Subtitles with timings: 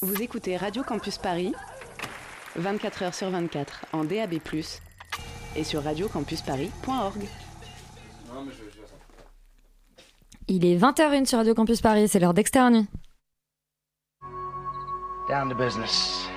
[0.00, 1.52] Vous écoutez Radio Campus Paris,
[2.54, 4.34] 24 h sur 24 en DAB+,
[5.56, 7.26] et sur radiocampusparis.org.
[10.46, 12.86] Il est 20h01 sur Radio Campus Paris, c'est l'heure d'externe.
[15.28, 16.28] Down to business.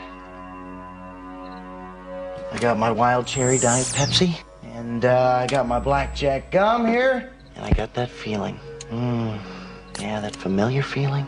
[2.51, 4.31] I got my wild cherry diet Pepsi,
[4.75, 8.57] and uh, I got my blackjack gum here, and I got that feeling.
[8.91, 9.37] Mm,
[9.99, 11.27] yeah, that familiar feeling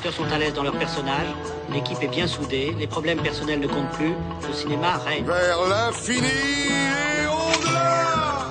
[0.00, 1.26] acteurs sont à l'aise dans leur personnage,
[1.74, 4.14] l'équipe est bien soudée, les problèmes personnels ne comptent plus,
[4.48, 5.24] le cinéma règne.
[5.26, 8.46] Vers l'infini et au-delà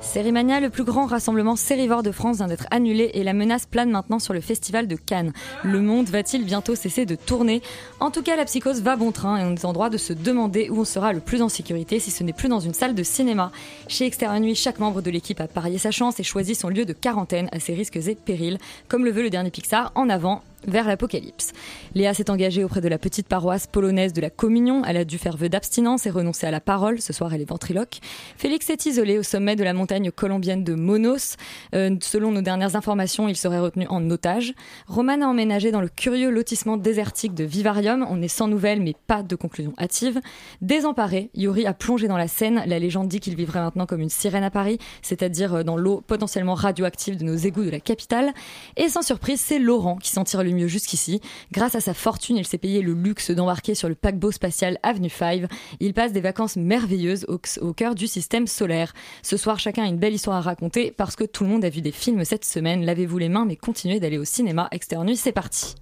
[0.00, 3.90] Sérimania, le plus grand rassemblement sérivore de France, vient d'être annulé et la menace plane
[3.90, 5.32] maintenant sur le festival de Cannes.
[5.64, 7.60] Le monde va-t-il bientôt cesser de tourner?
[8.00, 10.14] En tout cas, la psychose va bon train et on est en droit de se
[10.14, 12.94] demander où on sera le plus en sécurité si ce n'est plus dans une salle
[12.94, 13.50] de cinéma.
[13.88, 16.86] Chez Extérieur Nuit, chaque membre de l'équipe a parié sa chance et choisi son lieu
[16.86, 20.42] de quarantaine à ses risques et périls, comme le veut le dernier Pixar, en avant
[20.66, 21.52] vers l'apocalypse.
[21.94, 24.82] Léa s'est engagée auprès de la petite paroisse polonaise de la Communion.
[24.84, 27.00] Elle a dû faire vœu d'abstinence et renoncer à la parole.
[27.00, 27.98] Ce soir, elle est ventriloque.
[28.36, 31.36] Félix est isolé au sommet de la montagne colombienne de Monos.
[31.74, 34.54] Euh, selon nos dernières informations, il serait retenu en otage.
[34.86, 38.06] Roman a emménagé dans le curieux lotissement désertique de Vivarium.
[38.08, 40.20] On est sans nouvelles, mais pas de conclusion hâtive.
[40.60, 42.62] Désemparé, Yuri a plongé dans la Seine.
[42.66, 46.02] La légende dit qu'il vivrait maintenant comme une sirène à Paris, c'est-à-dire euh, dans l'eau
[46.06, 48.32] potentiellement radioactive de nos égouts de la capitale.
[48.76, 51.20] Et sans surprise, c'est Laurent qui s'en tire le mieux jusqu'ici.
[51.52, 55.10] Grâce à sa fortune, il s'est payé le luxe d'embarquer sur le paquebot spatial Avenue
[55.10, 55.44] 5.
[55.80, 58.92] Il passe des vacances merveilleuses au, au cœur du système solaire.
[59.22, 61.70] Ce soir, chacun a une belle histoire à raconter parce que tout le monde a
[61.70, 62.84] vu des films cette semaine.
[62.84, 64.68] Lavez-vous les mains, mais continuez d'aller au cinéma.
[64.70, 65.74] Externe Nuit, c'est parti.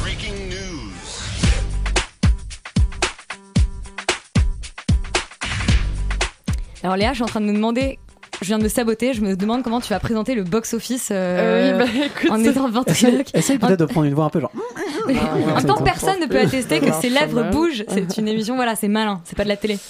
[0.00, 0.92] Breaking news.
[6.82, 7.98] Alors Léa, je suis en train de me demander.
[8.46, 11.80] Je viens de me saboter, je me demande comment tu vas présenter le box-office euh,
[11.82, 12.30] oui, bah écoute.
[12.30, 13.34] en étant ventriloque.
[13.34, 14.52] Essaye peut-être de prendre une voix un peu genre.
[15.04, 17.82] En même temps, personne ne peut attester que ses lèvres bougent.
[17.88, 19.80] C'est une émission, voilà, c'est malin, c'est pas de la télé.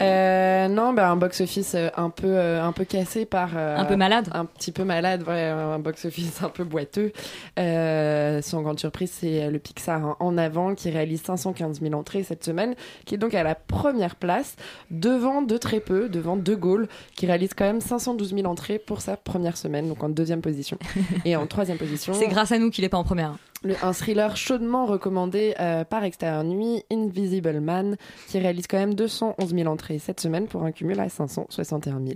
[0.00, 3.50] Euh, non, bah, un box-office euh, un peu, euh, un peu cassé par.
[3.56, 4.28] euh, Un peu malade.
[4.32, 7.12] Un petit peu malade, ouais, un box-office un peu boiteux.
[7.58, 12.22] Euh, sans grande surprise, c'est le Pixar en- en avant qui réalise 515 000 entrées
[12.22, 14.56] cette semaine, qui est donc à la première place,
[14.90, 19.00] devant de très peu, devant De Gaulle, qui réalise quand même 512 000 entrées pour
[19.02, 20.78] sa première semaine, donc en deuxième position.
[21.24, 23.34] Et en troisième position, C'est grâce à nous qu'il est pas en première.
[23.62, 27.96] Le- un thriller chaudement recommandé euh, par Extérieur Nuit, Invisible Man,
[28.28, 32.14] qui réalise quand même 211 000 entrées cette semaine pour un cumul à 561 000.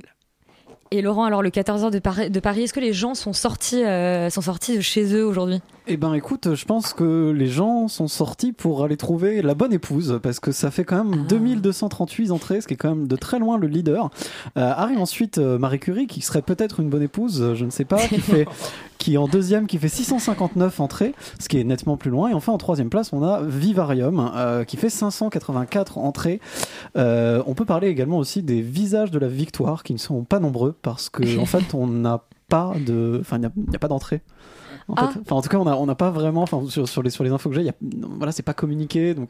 [0.92, 3.82] Et Laurent, alors le 14h de Paris, de Paris est-ce que les gens sont sortis,
[3.84, 5.60] euh, sont sortis de chez eux aujourd'hui?
[5.88, 9.72] Eh ben écoute, je pense que les gens sont sortis pour aller trouver la bonne
[9.72, 13.16] épouse parce que ça fait quand même 2238 entrées, ce qui est quand même de
[13.16, 14.10] très loin le leader.
[14.56, 17.84] Euh, arrive ensuite euh, Marie Curie qui serait peut-être une bonne épouse, je ne sais
[17.84, 18.46] pas, qui fait
[19.06, 22.28] qui est en deuxième qui fait 659 entrées, ce qui est nettement plus loin.
[22.28, 26.40] Et enfin en troisième place on a Vivarium euh, qui fait 584 entrées.
[26.96, 30.40] Euh, on peut parler également aussi des visages de la victoire qui ne sont pas
[30.40, 34.22] nombreux parce que en fait on n'a pas de, enfin il n'y a, pas d'entrée.
[34.88, 35.10] En, Ah.
[35.12, 35.20] fait.
[35.20, 37.30] Enfin, en tout cas, on n'a on pas vraiment, enfin, sur, sur les, sur les
[37.30, 37.70] infos que j'ai,
[38.18, 39.28] voilà, c'est pas communiqué, donc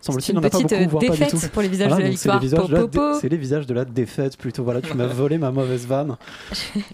[0.00, 1.38] semble-t-il, on n'a pas beaucoup, euh, voire pas du tout.
[1.52, 2.66] pour les visages Voilà, de la donc c'est les victoire.
[2.66, 4.64] visages Po, po, les visages de la défaite plutôt.
[4.64, 6.16] Voilà, tu m'as volé ma mauvaise vanne.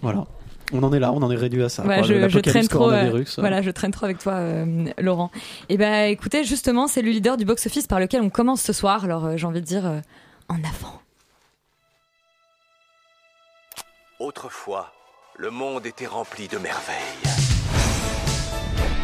[0.01, 0.25] Voilà.
[0.73, 1.83] On en est là, on en est réduit à ça.
[1.83, 2.91] Voilà, quoi, je, je l'apocalypse traîne trop.
[2.91, 5.29] euh, voilà, je traîne trop avec toi, euh, Laurent.
[5.69, 9.03] Et ben, écoutez, justement, c'est le leader du box-office par lequel on commence ce soir.
[9.05, 9.99] Alors, euh, j'ai envie de dire euh,
[10.49, 11.01] en avant.
[14.19, 14.91] Autrefois,
[15.37, 16.95] le monde était rempli de merveilles.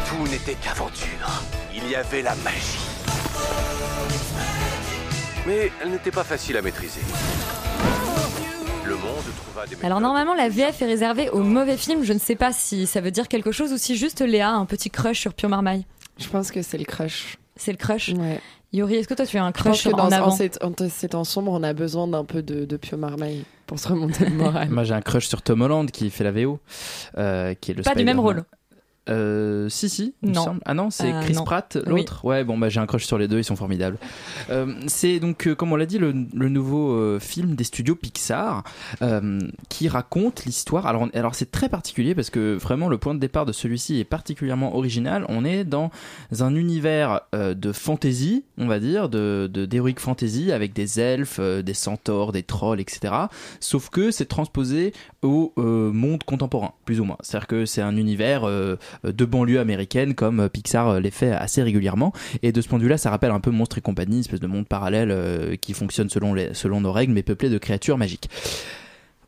[0.08, 1.42] Tout n'était qu'aventure.
[1.74, 2.78] Il y avait la magie.
[5.46, 7.00] Mais elle n'était pas facile à maîtriser.
[8.84, 12.02] Le monde trouva des Alors normalement, la VF est réservée aux mauvais films.
[12.02, 14.54] Je ne sais pas si ça veut dire quelque chose ou si juste Léa a
[14.54, 15.86] un petit crush sur Pio Marmaille.
[16.18, 17.38] Je pense que c'est le crush.
[17.56, 18.10] C'est le crush.
[18.10, 18.40] Ouais.
[18.72, 20.30] Yuri, est-ce que toi tu as un Je pense crush que dans en avant en
[20.30, 23.78] ces, en ces temps sombres, on a besoin d'un peu de, de Pio Marmaille pour
[23.78, 24.68] se remonter le moral.
[24.70, 26.58] Moi j'ai un crush sur Tom Holland qui fait la VO,
[27.18, 28.44] euh, qui est le Pas du même rôle.
[29.08, 30.58] Euh, si, si, il Non.
[30.64, 31.44] Ah non, c'est Euh, Chris non.
[31.44, 32.24] Pratt, l'autre.
[32.24, 33.98] Ouais, bon, bah j'ai un crush sur les deux, ils sont formidables.
[34.50, 38.62] Euh, c'est donc, euh, comme on l'a dit, le, le nouveau film des studios Pixar
[39.68, 40.86] qui raconte l'histoire.
[40.86, 44.04] Alors, alors c'est très particulier parce que vraiment le point de départ de celui-ci est
[44.04, 45.24] particulièrement original.
[45.28, 45.90] On est dans
[46.38, 52.32] un univers de fantasy, on va dire, de d'heroic fantasy avec des elfes, des centaures,
[52.32, 53.14] des trolls, etc.
[53.60, 57.16] Sauf que c'est transposé au monde contemporain, plus ou moins.
[57.20, 58.48] C'est-à-dire que c'est un univers
[59.04, 62.12] de banlieue américaine comme euh, Pixar euh, les fait assez régulièrement.
[62.42, 64.40] Et de ce point de vue-là, ça rappelle un peu Monstre et compagnie, une espèce
[64.40, 67.98] de monde parallèle euh, qui fonctionne selon, les, selon nos règles, mais peuplé de créatures
[67.98, 68.28] magiques.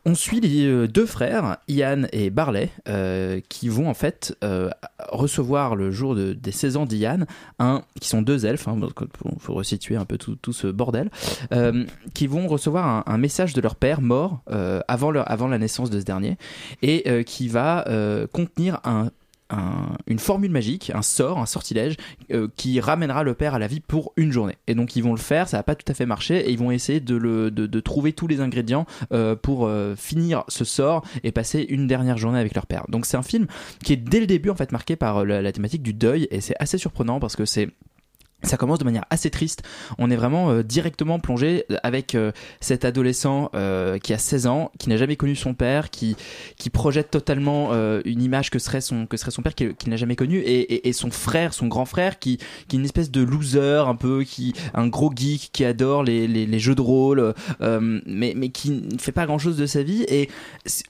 [0.06, 4.68] On suit les euh, deux frères, Ian et Barley, euh, qui vont en fait euh,
[5.08, 7.20] recevoir le jour de- des 16 ans d'Ian,
[7.58, 11.08] un, qui sont deux elfes, il faut resituer un peu tout, tout ce bordel,
[11.54, 15.48] euh, qui vont recevoir un, un message de leur père mort euh, avant, leur, avant
[15.48, 16.36] la naissance de ce dernier,
[16.82, 19.08] et euh, qui va euh, contenir un
[19.50, 21.96] un- une formule magique, un sort, un sortilège
[22.32, 24.56] euh, qui ramènera le père à la vie pour une journée.
[24.66, 26.58] Et donc ils vont le faire, ça va pas tout à fait marcher, et ils
[26.58, 31.04] vont essayer de, le, de, trouver tous les ingrédients euh, pour euh, finir ce sort
[31.22, 32.84] et passer une dernière journée avec leur père.
[32.88, 33.46] Donc c'est un film
[33.84, 36.54] qui est dès le début en fait marqué par la thématique du deuil, et c'est
[36.58, 37.68] assez surprenant parce que c'est
[38.44, 39.62] ça commence de manière assez triste.
[39.98, 44.70] On est vraiment euh, directement plongé avec euh, cet adolescent euh, qui a 16 ans,
[44.78, 46.16] qui n'a jamais connu son père, qui
[46.56, 49.96] qui projette totalement euh, une image que serait son que serait son père qu'il n'a
[49.96, 52.38] jamais connu et, et, son frère, son grand frère qui
[52.68, 56.26] qui est une espèce de loser un peu qui un gros geek qui adore les,
[56.26, 59.82] les, les jeux de rôle euh, mais mais qui ne fait pas grand-chose de sa
[59.82, 60.28] vie et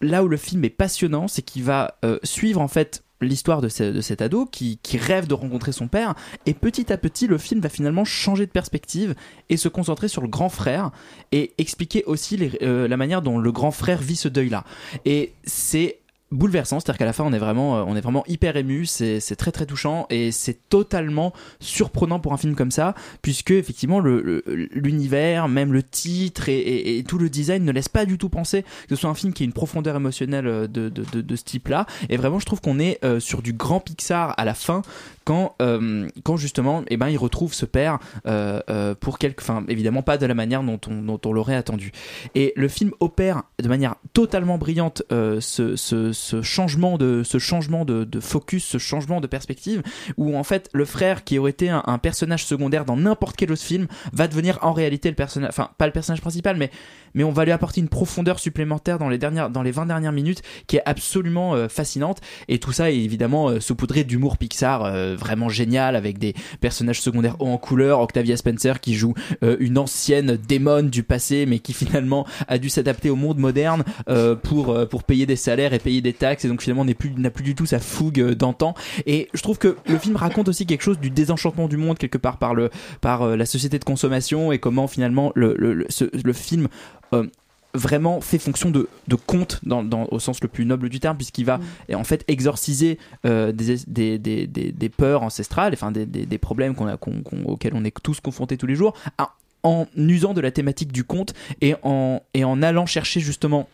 [0.00, 3.68] là où le film est passionnant, c'est qu'il va euh, suivre en fait l'histoire de,
[3.68, 6.14] ce- de cet ado qui, rêve de rencontrer son père
[6.46, 9.14] et petit à petit le film va finalement changer de perspective
[9.48, 10.90] et se concentrer sur le grand frère
[11.32, 14.64] et expliquer aussi euh, la manière dont le grand frère vit ce deuil là
[15.04, 15.98] et c'est
[16.34, 16.80] bouleversant.
[16.80, 18.86] C'est à dire qu'à la fin on est vraiment euh, on est vraiment hyper ému.
[18.86, 24.00] C'est très très touchant et c'est totalement surprenant pour un film comme ça puisque effectivement
[24.00, 24.42] le- le-
[24.72, 28.62] l'univers même le titre et, et- tout le design ne laisse pas du tout penser
[28.62, 31.44] que ce soit un film qui ait une profondeur émotionnelle euh, de, de, de, ce
[31.44, 34.54] type là et vraiment je trouve qu'on est euh, sur du grand Pixar à la
[34.54, 34.82] fin
[35.24, 39.64] quand euh, quand justement eh ben il retrouve ce père euh, euh, pour quelque enfin
[39.68, 41.92] évidemment pas de la manière dont on, dont on l'aurait attendu.
[42.34, 48.04] Et le film opère de manière totalement brillante ce, ce, changement de ce changement de,
[48.04, 49.82] de focus ce changement de perspective
[50.16, 53.62] où en fait le frère qui aurait été un, personnage secondaire dans n'importe quel autre
[53.62, 56.70] film va devenir en réalité le personnage enfin pas le personnage principal mais
[57.14, 60.12] mais on va lui apporter une profondeur supplémentaire dans les dernières dans les 20 dernières
[60.12, 62.20] minutes qui est absolument fascinante.
[62.48, 67.48] Et tout ça est évidemment saupoudré d'humour Pixar vraiment génial avec des personnages secondaires hauts
[67.48, 68.00] en couleur.
[68.00, 72.68] Octavia Spencer qui joue euh, une ancienne démon du passé mais qui finalement a dû
[72.68, 76.44] s'adapter au monde moderne euh, pour euh, pour payer des salaires et payer des taxes.
[76.44, 78.74] Et donc finalement n'est plus n'a plus du tout sa fougue euh, d'antan.
[79.06, 82.18] Et je trouve que le film raconte aussi quelque chose du désenchantement du monde quelque
[82.18, 82.70] part par le
[83.00, 86.68] par euh, la société de consommation et comment finalement le le, le, film
[87.12, 87.26] euh,
[87.74, 91.16] vraiment fait fonction de, de conte dans, dans- au sens le plus noble du terme
[91.16, 96.24] puisqu'il va et en fait exorciser euh, des, des, des, peurs ancestrales enfin des, des,
[96.24, 99.34] des problèmes qu'on a, qu'on- qu'on- auxquels on est tous confrontés tous les jours à-
[99.64, 103.68] en usant de la thématique du conte et en, et en allant chercher justement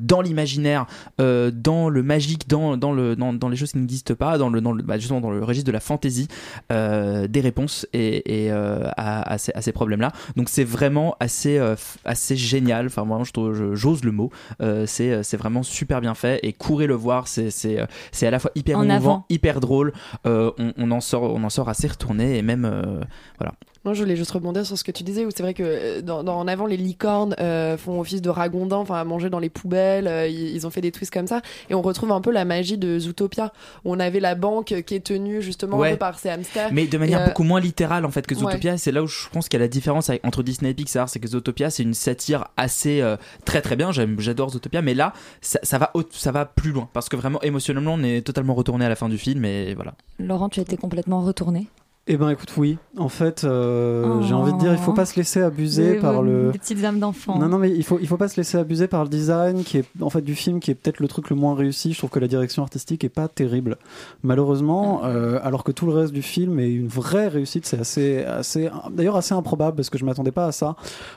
[0.00, 0.86] dans l'imaginaire,
[1.20, 4.50] euh, dans le magique, dans, dans, le, dans, dans les choses qui n'existent pas, dans
[4.50, 6.26] le, dans le, bah, justement dans le registre de la fantaisie,
[6.72, 10.10] euh, des réponses et, et, euh, à, à ces, à ces problèmes-là.
[10.34, 12.86] Donc c'est vraiment assez, euh, assez génial.
[12.86, 13.24] Enfin, vraiment,
[13.74, 14.30] j'ose le mot.
[14.60, 17.28] Euh, c'est, c'est vraiment super bien fait et courez le voir.
[17.28, 19.26] C'est, c'est, euh, c'est à la fois hyper En émouvant, avant.
[19.30, 19.92] hyper drôle.
[20.26, 23.00] Euh, on, on en sort, on en sort assez retourné et même, euh,
[23.38, 23.54] voilà.
[23.86, 26.02] Moi, je voulais juste rebondir sur ce que tu disais, où c'est vrai que euh,
[26.02, 29.38] dans, dans- en avant, les licornes euh, font office de ragondins, enfin, à manger dans
[29.38, 30.08] les poubelles.
[30.08, 31.40] euh, ils, ils ont fait des twists comme ça.
[31.70, 33.52] Et on retrouve un peu la magie de Zootopia,
[33.84, 35.90] où on avait la banque qui est tenue justement un Ouais.
[35.92, 36.70] peu par ces hamsters.
[36.72, 38.40] Mais de manière euh, beaucoup moins littérale en fait que ouais.
[38.40, 38.76] Zootopia.
[38.76, 41.08] C'est là où je pense qu'il y a la différence avec- entre Disney et Pixar.
[41.08, 43.92] C'est que Zootopia, c'est une satire assez euh, très très bien.
[43.92, 47.40] J'aime- J'adore Zootopia, mais là, ça, ça va ça va plus loin parce que vraiment
[47.42, 49.94] émotionnellement, on est totalement retourné à la fin du film et voilà.
[50.18, 51.68] Laurent, tu as été complètement retourné.
[52.08, 52.78] Eh ben écoute, oui.
[52.96, 54.22] En fait, euh, Oh.
[54.22, 56.52] j'ai envie de dire, il faut pas se laisser abuser Des- par le.
[56.52, 57.36] Des petites âmes d'enfant.
[57.36, 59.78] Non, non, mais il faut, il faut pas se laisser abuser par le design qui
[59.78, 61.92] est, en fait, du film qui est peut-être le truc le moins réussi.
[61.92, 63.76] Je trouve que la direction artistique est pas terrible.
[64.22, 68.22] Malheureusement, euh, alors que tout le reste du film est une vraie réussite, c'est assez,
[68.24, 70.76] assez, d'ailleurs assez improbable parce que je m'attendais pas à ça.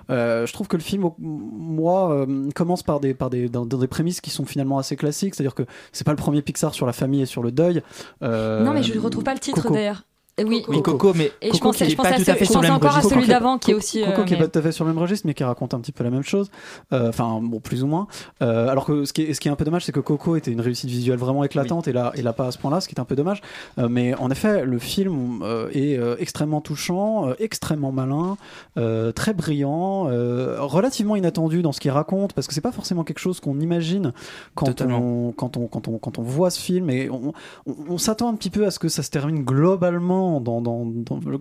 [0.10, 3.78] Euh, je trouve que le film, moi, euh, commence par des, par des, dans, dans
[3.78, 5.36] des prémices qui sont finalement assez classiques.
[5.36, 7.84] C'est-à-dire que c'est pas le premier Pixar sur la famille et sur le deuil.
[8.24, 10.04] Euh, Non, mais je retrouve pas le titre d'ailleurs.
[10.46, 12.68] Oui, Oui, Coco, mais Et je pensais- qui je pas tout à fait sur le
[12.68, 14.02] même encore à celui Coco d'avant qui est aussi.
[14.04, 15.74] Coco euh, qui est pas tout à fait sur le même registre, mais qui raconte
[15.74, 16.50] un petit peu la même chose.
[16.94, 18.08] Euh, Enfin, bon, plus ou moins.
[18.42, 20.36] Euh, alors que ce qui, est, ce qui est un peu dommage, c'est que Coco
[20.36, 22.88] était une réussite visuelle vraiment éclatante et là, et là pas à ce point-là, ce
[22.88, 23.42] qui est un peu dommage.
[23.80, 28.38] Euh, mais en effet, le film euh, est euh, extrêmement touchant, euh, extrêmement malin,
[28.78, 33.04] euh, très brillant, euh, relativement inattendu dans ce qu'il raconte, parce que c'est pas forcément
[33.04, 34.14] quelque chose qu'on imagine
[34.56, 36.90] quand on, quand, on, quand, on, quand on voit ce film.
[36.90, 37.34] Et on,
[37.66, 40.29] on, on s'attend un petit peu à ce que ça se termine globalement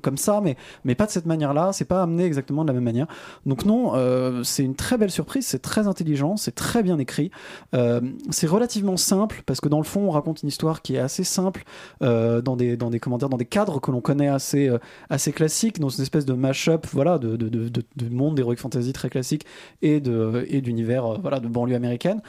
[0.02, 1.72] comme ça, mais, mais pas de cette manière-là.
[1.72, 3.06] C'est pas amené exactement de la même manière.
[3.46, 7.30] Donc non, euh, c'est une très belle surprise, c'est très intelligent, c'est très bien écrit.
[7.74, 10.98] Euh, c'est relativement simple parce que dans le fond, on raconte une histoire qui est
[10.98, 11.64] assez simple
[12.02, 14.70] euh, dans des dans des comment dire, dans des cadres que l'on connaît assez
[15.10, 18.56] assez classiques, dans une espèce de mash-up, voilà, de de, de, de- de monde d'heroic
[18.56, 19.44] fantasy très classique
[19.82, 22.20] et de et d'univers voilà de banlieue américaine.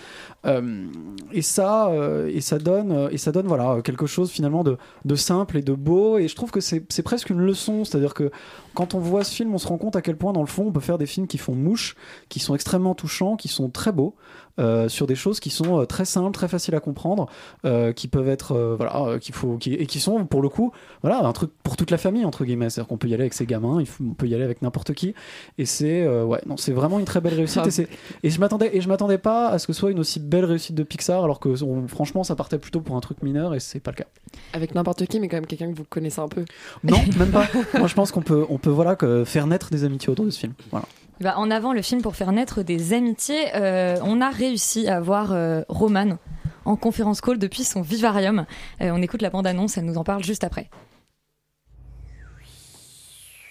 [1.32, 1.92] Et ça
[2.28, 5.74] et ça donne et ça donne voilà quelque chose finalement de de simple et de
[5.74, 6.18] beau.
[6.18, 8.32] Et je trouve que c'est presque une leçon, c'est-à-dire que
[8.74, 10.68] quand on voit ce film, on se rend compte à quel point, dans le fond,
[10.68, 11.96] on peut faire des films qui font mouche,
[12.30, 14.16] qui sont extrêmement touchants, qui sont très beaux,
[14.60, 17.28] euh, sur des choses qui sont euh, très simples, très faciles à comprendre,
[17.66, 20.72] euh, qui peuvent être, euh, voilà, qu'il faut, qui, et qui sont, pour le coup,
[21.02, 22.70] voilà, un truc pour toute la famille, entre guillemets.
[22.70, 24.62] C'est-à-dire qu'on peut y aller avec ses gamins, il faut- on peut y aller avec
[24.62, 25.16] n'importe qui.
[25.58, 27.66] Et c'est, ouais, non, c'est vraiment une très belle réussite.
[27.66, 27.88] et, c'est-
[28.24, 30.46] et je m'attendais, et je m'attendais pas à ce que ce soit une aussi belle
[30.46, 33.60] réussite de Pixar, alors que on- franchement, ça partait plutôt pour un truc mineur, et
[33.60, 34.06] c'est pas le cas.
[34.54, 36.44] Avec n'importe qui, mais quand même quelqu'un que vous connaissez un peu.
[36.84, 37.48] Non, même pas.
[37.78, 40.30] Moi, je pense qu'on peut, on peut voilà, que faire naître des amitiés autour de
[40.32, 40.54] ce film.
[40.72, 40.86] Voilà.
[41.22, 45.02] Bah, en avant le film pour faire naître des amitiés, euh, on a réussi à
[45.02, 46.18] voir euh, Roman
[46.64, 48.46] en conférence call depuis son vivarium.
[48.82, 50.70] Euh, on écoute la bande-annonce, elle nous en parle juste après.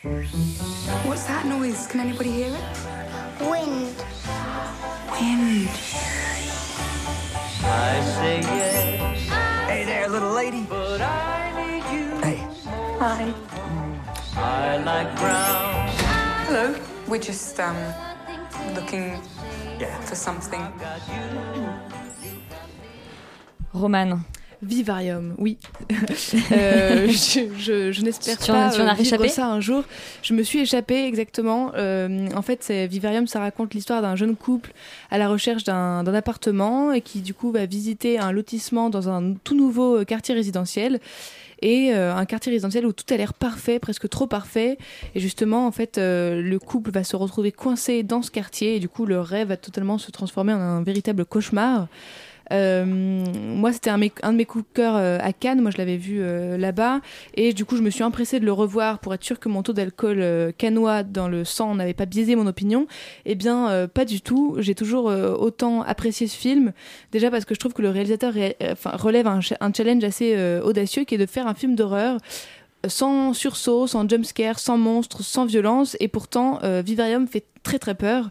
[0.02, 1.86] What's that noise?
[1.88, 3.40] Can anybody hear it?
[3.40, 3.94] Wind.
[5.12, 5.68] Wind.
[7.64, 9.28] I say yes.
[9.68, 10.64] Hey there, little lady.
[10.70, 12.16] But I need you.
[12.22, 12.38] Hey.
[13.00, 13.34] Hi.
[14.36, 15.88] I like brown.
[16.46, 16.87] Hello.
[17.08, 17.76] We're just um
[18.74, 19.12] looking
[20.04, 20.60] for something.
[23.72, 24.20] Roman.
[24.60, 25.56] Vivarium, oui.
[26.52, 29.84] Euh, je je- je n'espère pas tu en as euh, vivre ça un jour.
[30.22, 31.70] Je me suis échappée exactement.
[31.76, 34.72] Euh, en fait, c'est Vivarium, ça raconte l'histoire d'un jeune couple
[35.12, 39.34] à la recherche d'un appartement et qui du coup va visiter un lotissement dans un
[39.44, 40.98] tout nouveau quartier résidentiel
[41.60, 44.78] et euh, un quartier résidentiel où tout a l'air parfait, presque trop parfait.
[45.14, 48.80] Et justement, en fait, euh, le couple va se retrouver coincé dans ce quartier et
[48.80, 51.88] du coup, leur rêve va totalement se transformer en un véritable cauchemar.
[52.52, 55.60] Euh, moi, c'était un, un de mes coups de cœur euh, à Cannes.
[55.60, 57.00] Moi, je l'avais vu euh, là-bas.
[57.34, 59.62] Et du coup, je me suis empressée de le revoir pour être sûre que mon
[59.62, 62.86] taux d'alcool cannois dans le sang n'avait pas biaisé mon opinion.
[63.26, 64.56] Eh bien, pas du tout.
[64.58, 66.72] J'ai toujours autant apprécié ce film.
[67.12, 68.32] Déjà parce que je trouve que le réalisateur
[68.84, 72.18] relève un, cha- un challenge assez audacieux qui est de faire un film d'horreur
[72.86, 75.96] sans sursaut, sans jumpscare, sans monstre, sans violence.
[76.00, 78.30] Et pourtant, Vivarium fait très très peur.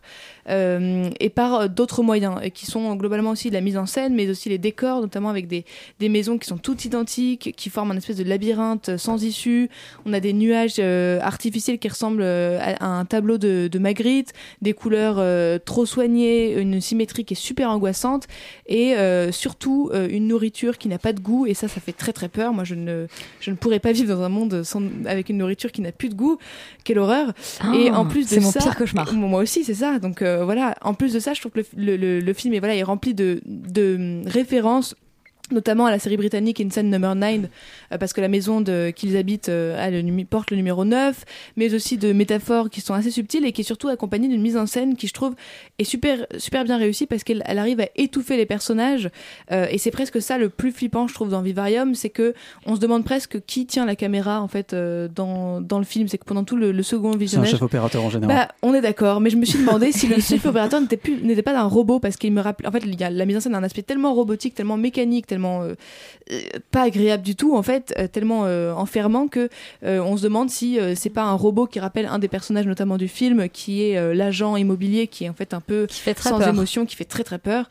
[0.50, 4.14] euh, et par euh, d'autres moyens, et qui sont globalement aussi la mise en scène,
[4.16, 5.66] mais aussi les décors, notamment avec des,
[6.00, 9.70] des maisons qui sont toutes identiques, qui forment un espèce de labyrinthe sans issue.
[10.06, 14.34] On a des nuages euh, artificiels qui ressemblent euh, à, un tableau de, de Magritte,
[14.62, 18.28] des couleurs euh, trop soignées, une symétrie qui est super angoissante,
[18.68, 21.92] et euh, surtout euh, une nourriture qui n'a pas de goût, et ça, ça fait
[21.94, 22.54] très très peur.
[22.54, 23.08] Moi, je ne,
[23.40, 26.10] je ne pourrais pas vivre dans un monde sans, avec une nourriture qui n'a plus
[26.10, 26.38] de goût.
[26.84, 27.34] Quelle horreur!
[27.60, 29.06] Ah, et en plus de c'est mon ça, pire cauchemar.
[29.18, 30.00] Moi aussi, c'est ça.
[30.00, 30.76] Donc euh, voilà.
[30.82, 34.22] En plus de ça, je trouve que le, le- film est voilà rempli de, de
[34.28, 34.96] références
[35.52, 37.40] notamment à la série britannique Insane Number 9
[37.94, 38.64] euh, parce que la maison
[38.96, 41.24] qu'ils habitent euh, a le numi- porte le numéro 9
[41.56, 44.58] mais aussi de métaphores qui sont assez subtiles et qui est surtout accompagnée d'une mise
[44.58, 45.36] en scène qui je trouve
[45.80, 49.10] est super super bien réussie parce qu'elle elle arrive à étouffer les personnages
[49.52, 52.34] euh, et c'est presque ça le plus flippant je trouve dans Vivarium c'est que
[52.66, 56.18] on se demande presque qui tient la caméra en fait dans, dans le film c'est
[56.18, 58.36] que pendant tout le, le second C'est un visionnage chef opérateur en général.
[58.36, 61.58] bah, on est d'accord, mais je me suis demandé si le chef opérateur n'était pas
[61.58, 62.68] un robot parce qu'il me rappelait.
[62.68, 64.78] En fait, il y a la mise en scène a un aspect tellement robotique, tellement
[64.78, 65.76] mécanique, tellement euh,
[66.32, 66.42] euh,
[66.72, 69.50] pas agréable du tout en fait, euh, tellement euh, enfermant que
[69.84, 73.08] on se demande si c'est pas un robot qui rappelle un des personnages notamment du
[73.08, 75.88] film, qui est l'agent immobilier, qui est en fait un peu
[76.20, 76.48] sans peur.
[76.50, 77.70] émotion, qui fait très très peur.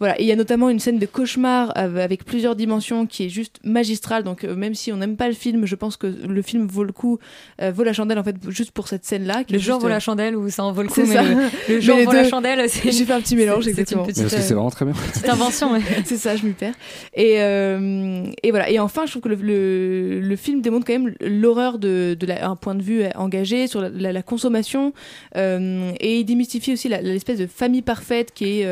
[0.00, 3.26] Voilà, et il y a notamment une scène de cauchemar av- avec plusieurs dimensions qui
[3.26, 4.24] est juste magistrale.
[4.24, 6.84] Donc euh, même si on n'aime pas le film, je pense que le film vaut
[6.84, 7.18] le coup,
[7.60, 9.42] euh, vaut la chandelle en fait juste pour cette scène-là.
[9.50, 11.14] Le genre juste, vaut euh, la chandelle ou ça en vaut le coup, c'est mais
[11.14, 11.22] ça.
[11.68, 12.28] le, genre les vaut la deux.
[12.30, 14.04] chandelle, c'est J'ai fait un petit mélange, c'est- c'est une exactement.
[14.04, 14.94] petite, Parce que c'est vraiment très bien.
[15.12, 15.72] petite invention.
[15.72, 15.80] ouais.
[16.06, 16.74] c'est ça, je m'y perds.
[17.14, 18.70] Et, euh, et voilà.
[18.70, 22.26] Et enfin, je trouve que le, le, le film démontre quand même l'horreur de, de
[22.26, 24.92] la, un point de vue engagé sur la, la- la consommation
[25.36, 28.66] euh, et il démystifie aussi la- l'espèce de famille parfaite qui est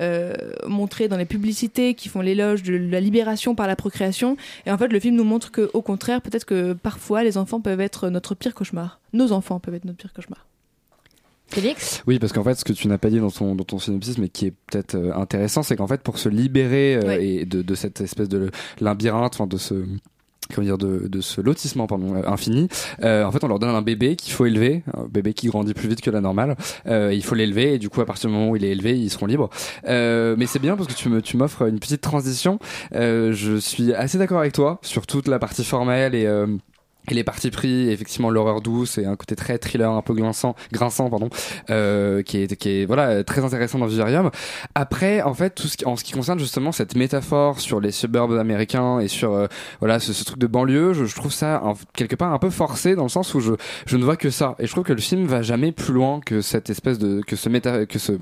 [0.00, 0.34] euh,
[0.66, 4.36] montrés dans les publicités qui font l'éloge de la libération par la procréation.
[4.66, 7.60] Et en fait, le film nous montre que, au contraire, peut-être que parfois les enfants
[7.60, 9.00] peuvent être notre pire cauchemar.
[9.12, 10.46] Nos enfants peuvent être notre pire cauchemar.
[11.48, 12.02] Félix?
[12.06, 14.18] Oui, parce qu'en fait, ce que tu n'as pas dit dans ton, dans ton synopsis,
[14.18, 17.62] mais qui est peut-être euh, intéressant, c'est qu'en fait, pour se libérer euh, et de,
[17.62, 18.50] de cette espèce de
[18.80, 19.74] labyrinthe, de ce
[20.62, 22.68] dire de, de ce lotissement pardon euh, infini.
[23.02, 25.74] Euh, en fait on leur donne un bébé qu'il faut élever un bébé qui grandit
[25.74, 26.56] plus vite que la normale.
[26.86, 28.98] Euh, il faut l'élever et du coup à partir du moment où il est élevé
[28.98, 29.50] ils seront libres.
[29.88, 32.58] Euh, mais c'est bien parce que tu me tu m'offres une petite transition.
[32.94, 36.26] Euh, je suis assez d'accord avec toi sur toute la partie formelle et
[37.08, 40.54] et les parties pris, effectivement l'horreur douce et un côté très thriller, un peu grinçant,
[40.72, 41.28] grinçant pardon,
[41.70, 44.30] euh, qui est qui est voilà très intéressant dans Vivarium.
[44.74, 47.90] Après, en fait, tout ce qui, en ce qui concerne justement cette métaphore sur les
[47.90, 49.46] suburbs américains et sur euh,
[49.80, 51.62] voilà ce, truc de banlieue, je, je trouve ça
[51.94, 53.52] quelque part un peu forcé dans le sens où je
[53.86, 56.20] je ne vois que ça et je trouve que le film va jamais plus loin
[56.20, 58.12] que cette espèce de que ce méta que ce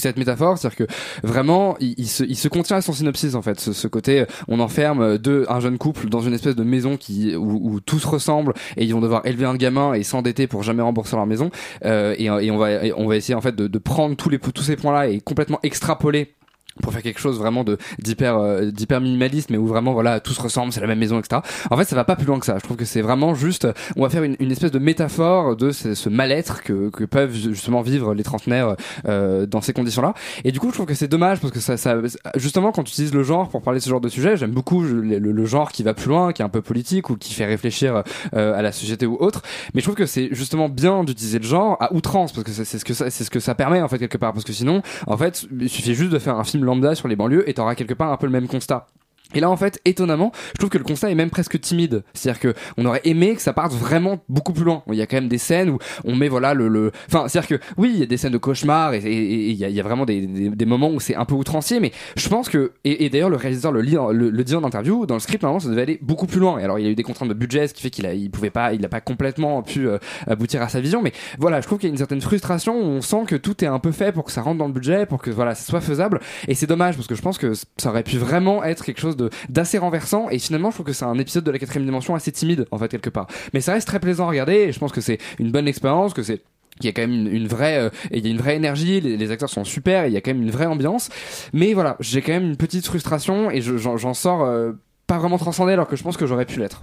[0.00, 3.60] cette métaphore, c'est-à-dire que vraiment, il, se, il se contient à son synopsis en fait.
[3.60, 6.64] Ce, ce côté, euh, on enferme euh, deux, un jeune couple dans une espèce de
[6.64, 10.02] maison qui où, où tout se ressemble et ils vont devoir élever un gamin et
[10.02, 11.50] s'endetter pour jamais rembourser leur maison.
[11.84, 14.62] Euh, et, on va, on va essayer en fait de, de prendre tous les tous
[14.62, 16.34] ces points-là et complètement extrapoler
[16.82, 20.32] pour faire quelque chose vraiment de d'hyper euh, d'hyper minimaliste mais où vraiment voilà tout
[20.32, 21.40] se ressemble c'est la même maison etc
[21.70, 22.56] en fait ça va pas plus loin que ça.
[22.58, 23.66] Je trouve que c'est vraiment juste
[23.96, 27.32] on va faire une, une espèce de métaphore de ce, ce mal-être que, que peuvent
[27.34, 28.76] justement vivre les trentenaires
[29.08, 30.14] euh, dans ces conditions là
[30.44, 31.96] et du coup je trouve que c'est dommage parce que ça, ça
[32.36, 34.82] justement quand tu utilises le genre pour parler de ce genre de sujet j'aime beaucoup
[34.82, 37.44] le, le- genre qui va plus loin qui est un peu politique ou qui fait
[37.46, 38.02] réfléchir
[38.34, 39.42] euh, à la société ou autre.
[39.74, 42.64] Mais je trouve que c'est justement bien d'utiliser le genre à outrance parce que c'est
[42.64, 44.32] ce que ça c'est ce que ça permet en fait quelque part.
[44.32, 47.16] Parce que sinon en fait il suffit juste de faire un film lambda sur les
[47.16, 48.86] banlieues et t'auras quelque part un peu le même constat
[49.34, 52.04] et là, en fait, étonnamment, je trouve que le constat est même presque timide.
[52.14, 54.82] C'est-à-dire que on aurait aimé que ça parte vraiment beaucoup plus loin.
[54.88, 56.92] Il y a quand même des scènes où on met voilà le, le...
[57.08, 59.82] enfin, c'est-à-dire que oui, il y a des scènes de cauchemar et il y, a,
[59.82, 63.10] vraiment des, des, des moments où c'est un peu outrancier, mais je pense que et,
[63.10, 65.68] d'ailleurs le réalisateur le, lit, le, le dit en interview dans le script normalement ça
[65.68, 66.58] devait aller beaucoup plus loin.
[66.58, 68.14] Et alors il y a eu des contraintes de budget, ce qui fait qu'il a,
[68.14, 71.60] il pouvait pas, il a pas complètement pu euh, aboutir à sa vision, mais voilà,
[71.60, 73.80] je trouve qu'il y a une certaine frustration où on sent que tout est un
[73.80, 76.20] peu fait pour que ça rentre dans le budget, pour que voilà, ça soit faisable.
[76.48, 79.15] Et c'est dommage parce que je pense que ça aurait pu vraiment être quelque chose
[79.48, 80.28] d'assez renversant.
[80.30, 82.78] Et finalement, je trouve que c'est un épisode de la quatrième dimension assez timide en
[82.78, 83.26] fait quelque part.
[83.52, 84.54] Mais ça reste très plaisant à regarder.
[84.54, 86.42] Et je pense que c'est une bonne expérience, que c'est
[86.80, 89.30] il y a quand même une, vraie euh, il y a une vraie énergie les,
[89.30, 91.08] acteurs sont super et il y a quand même une vraie ambiance
[91.54, 94.72] mais voilà j'ai quand même une petite frustration et je- j'en j'en sors euh,
[95.06, 96.82] pas vraiment transcendé alors que je pense que j'aurais pu l'être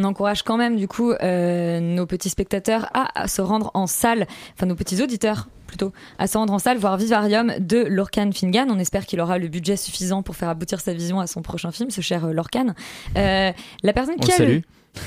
[0.00, 3.86] On encourage quand même du coup euh, nos petits spectateurs à, à se rendre en
[3.86, 8.30] salle, enfin nos petits auditeurs plutôt, à se rendre en salle voir Vivarium de Lorcan
[8.32, 8.66] Fingan.
[8.70, 11.70] On espère qu'il aura le budget suffisant pour faire aboutir sa vision à son prochain
[11.70, 12.68] film, ce cher euh, Lorcan.
[13.16, 14.58] Euh, la personne On qui a, salue.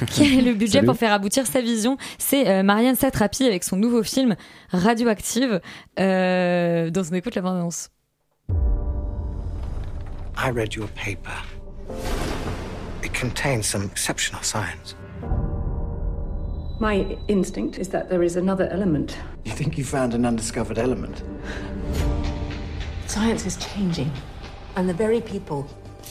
[0.02, 0.86] le, qui a le budget Salut.
[0.86, 4.36] pour faire aboutir sa vision, c'est euh, Marianne Satrapi avec son nouveau film
[4.72, 5.60] Radioactive,
[6.00, 7.90] euh, dont on écoute la bande-annonce.
[10.38, 12.23] I read your paper.
[13.14, 14.96] It contains some exceptional science.
[16.80, 19.16] My instinct is that there is another element.
[19.46, 21.24] You think you found an undiscovered element?
[23.08, 24.10] Science is changing,
[24.76, 25.66] and the very people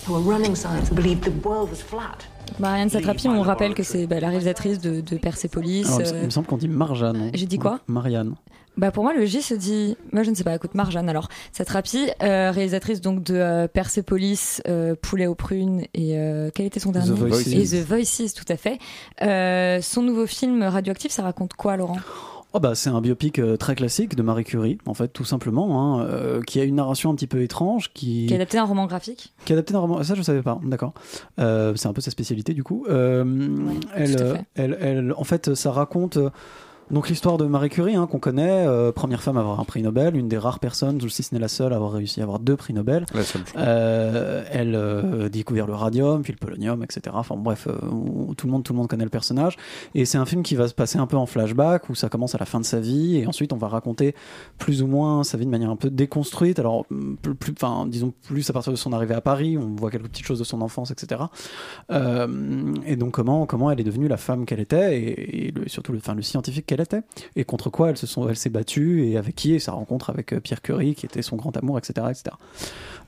[0.06, 2.24] who are running science believed the world was flat.
[2.60, 5.84] Marianne Satrapi, on rappelle que c'est bah, la réalisatrice de, de Persepolis.
[5.86, 7.30] Alors, il me- euh, il me semble qu'on dit Marjane.
[7.34, 7.80] J'ai dit quoi?
[7.88, 8.36] Marianne.
[8.78, 11.28] Bah pour moi le J se dit, moi je ne sais pas, écoute Marjane alors,
[11.52, 16.80] Satrapi, euh, réalisatrice donc de euh, Persepolis, euh, Poulet aux prunes et euh, quel était
[16.80, 17.48] son dernier Voices.
[17.48, 18.78] Et The Voices tout à fait.
[19.20, 21.98] Euh, son nouveau film Radioactif, ça raconte quoi Laurent?
[22.54, 25.96] Oh bah, c'est un biopic euh, très classique de Marie Curie, en fait, tout simplement,
[25.98, 28.64] hein, euh, qui a une narration un petit peu étrange, qui, Qui est adapté d'un
[28.64, 29.32] roman graphique?
[29.46, 30.02] Qui est adapté d'un roman.
[30.02, 30.92] Ça, je savais pas, d'accord.
[31.40, 32.84] Euh, c'est un peu sa spécialité, du coup.
[32.90, 33.24] Euh,
[33.94, 34.44] elle, tout à fait.
[34.54, 36.18] elle, elle- en fait, ça raconte.
[36.92, 39.82] Donc l'histoire de Marie Curie hein, qu'on connaît, euh, première femme à avoir un prix
[39.82, 42.38] Nobel, une des rares personnes, si ce n'est la seule, à avoir réussi à avoir
[42.38, 43.06] deux prix Nobel.
[43.14, 43.42] La seule.
[43.56, 47.00] Euh, elle euh, découvert le radium, puis le polonium, etc.
[47.14, 47.72] Enfin bref, euh,
[48.36, 49.56] tout le monde, tout le monde connaît le personnage.
[49.94, 52.34] Et c'est un film qui va se passer un peu en flashback où ça commence
[52.34, 54.14] à la fin de sa vie et ensuite on va raconter
[54.58, 56.58] plus ou moins sa vie de manière un peu déconstruite.
[56.58, 56.84] Alors
[57.22, 60.08] plus, plus- enfin disons plus à partir de son arrivée à Paris, on voit quelques
[60.08, 61.22] petites choses de son enfance, etc.
[61.90, 65.92] Et donc comment comment elle est devenue la femme qu'elle était et, et le- surtout
[65.92, 66.80] le, enfin, le scientifique qu'elle
[67.36, 70.10] et contre quoi elle se sont elle s'est battue et avec qui et sa rencontre
[70.10, 72.36] avec euh, Pierre Curie qui était son grand amour, etc., etc.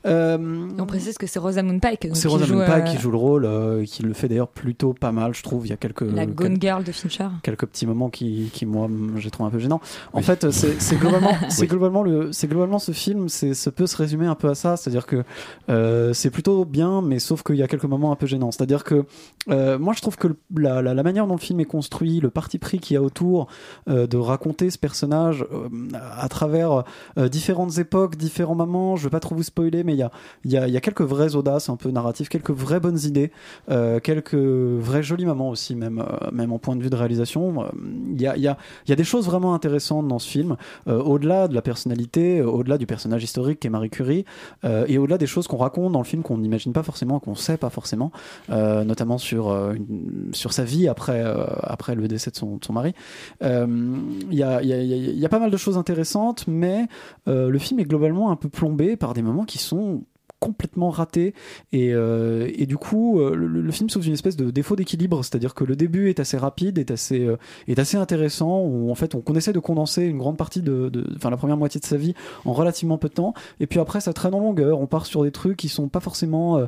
[0.05, 2.09] Euh, On précise que c'est Rosamund Pike.
[2.13, 4.47] c'est qui Rosamund joue, Pike euh, qui joue le rôle, euh, qui le fait d'ailleurs
[4.49, 5.65] plutôt pas mal, je trouve.
[5.65, 7.27] Il y a quelques La Gone Girl de Fincher.
[7.43, 8.87] quelques petits moments qui, qui moi,
[9.17, 9.81] j'ai trouvé un peu gênants.
[10.13, 11.67] En fait, c'est globalement, c'est Oui.
[11.67, 14.77] globalement le, c'est globalement ce film, c'est, ça peut se résumer un peu à ça,
[14.77, 15.23] c'est-à-dire que
[15.69, 18.51] euh, c'est plutôt bien, mais sauf qu'il y a quelques moments un peu gênants.
[18.51, 19.05] C'est-à-dire que
[19.49, 22.19] euh, moi, je trouve que le- la, la, la manière dont le film est construit,
[22.19, 23.47] le parti pris qu'il y a autour
[23.89, 25.67] euh, de raconter ce personnage euh,
[26.17, 26.83] à travers
[27.17, 30.67] euh, différentes époques, différents moments, je veux pas trop vous spoiler, mais il y a,
[30.67, 33.31] y, y a quelques vraies audaces un peu narratives, quelques vraies bonnes idées,
[33.69, 37.63] euh, quelques vrais jolis moments aussi, même, euh, même en point de vue de réalisation.
[37.63, 37.67] Euh,
[38.11, 40.55] Il y, a, y, a, des choses vraiment intéressantes dans ce film,
[40.87, 44.25] euh, au-delà de la personnalité, euh, au-delà du personnage historique qui est Marie Curie,
[44.63, 47.35] euh, et au-delà des choses qu'on raconte dans le film qu'on n'imagine pas forcément, qu'on
[47.35, 48.11] sait pas forcément,
[48.49, 49.73] euh, notamment sur, euh,
[50.31, 52.93] sur sa vie après, euh, après le décès de son, son mari.
[53.43, 53.67] Euh,
[54.31, 56.87] Il y, a, y, a, pas mal de choses intéressantes, mais
[57.27, 60.07] euh, le film est globalement un peu plombé par des moments qui sont tout
[60.39, 61.33] complètement ratés
[61.71, 65.23] et, euh, et du coup euh, le, film souffre d'une espèce de défaut d'équilibre.
[65.23, 68.95] C'est-à-dire que le début est assez rapide est assez euh, est assez intéressant où en
[68.95, 70.91] fait on, on essaie de condenser une grande partie de
[71.23, 72.13] la première moitié de sa vie
[72.45, 73.33] en relativement peu de temps.
[73.59, 74.79] Et puis après ça traîne en longueur.
[74.79, 76.67] On part sur des trucs qui sont pas forcément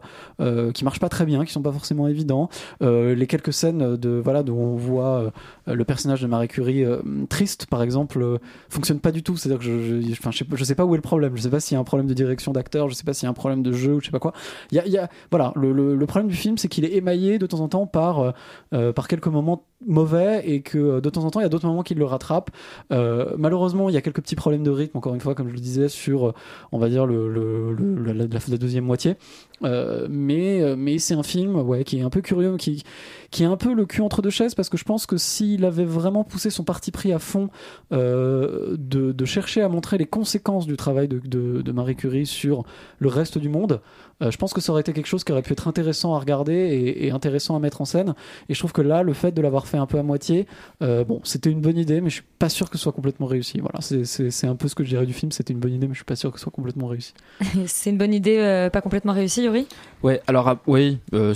[0.74, 2.50] qui marchent pas très bien qui sont pas forcément évidents.
[2.82, 5.32] Les quelques scènes de voilà où on voit
[5.68, 6.84] le personnage de Marie Curie
[7.30, 9.38] triste par exemple fonctionne pas du tout.
[9.38, 11.36] C'est à dire que je, je, je, sais, je sais pas où est le problème.
[11.36, 12.90] Je sais pas s'il y a un problème de direction d'acteur.
[12.90, 14.34] Je sais pas s'il y a un problème de jeu ou je sais pas quoi.
[14.72, 17.68] Il y a, voilà le problème du film c'est qu'il est émaillé de temps en
[17.68, 18.32] temps par euh,
[18.74, 21.50] euh, par quelques moments mauvais et que euh, de temps en temps il y a
[21.50, 22.50] d'autres moments qui le rattrapent.
[22.92, 25.54] Euh, malheureusement il y a quelques petits problèmes de rythme encore une fois comme je
[25.54, 26.34] le disais sur euh,
[26.72, 27.76] on va dire le,
[28.14, 29.16] la, deuxième moitié.
[29.62, 32.84] Mais mais c'est un film ouais qui est un peu curieux qui
[33.32, 35.66] qui est un peu le cul entre deux chaises parce que je pense que s'il
[35.66, 37.50] avait vraiment poussé son parti pris à fond
[37.92, 42.64] de, chercher à montrer les conséquences du travail de, de Marie Curie sur
[43.00, 43.82] le reste du monde,
[44.22, 46.20] euh, je pense que ça aurait été quelque chose qui aurait pu être intéressant à
[46.20, 48.16] regarder et, et intéressant à mettre en scène.
[48.50, 50.48] Et je trouve que là, le fait de l'avoir fait un peu à moitié,
[50.82, 53.28] euh, bon, c'était une bonne idée, mais je suis pas sûr que ce soit complètement
[53.28, 53.60] réussi.
[53.60, 55.32] Voilà, c'est- un peu ce que je dirais du film.
[55.32, 57.14] C'était une bonne idée, mais je suis pas sûr que ce soit complètement réussi.
[57.66, 59.68] c'est une bonne idée, euh, pas complètement réussie, Yuri?
[60.04, 61.34] Ouais, alors ah, oui, euh,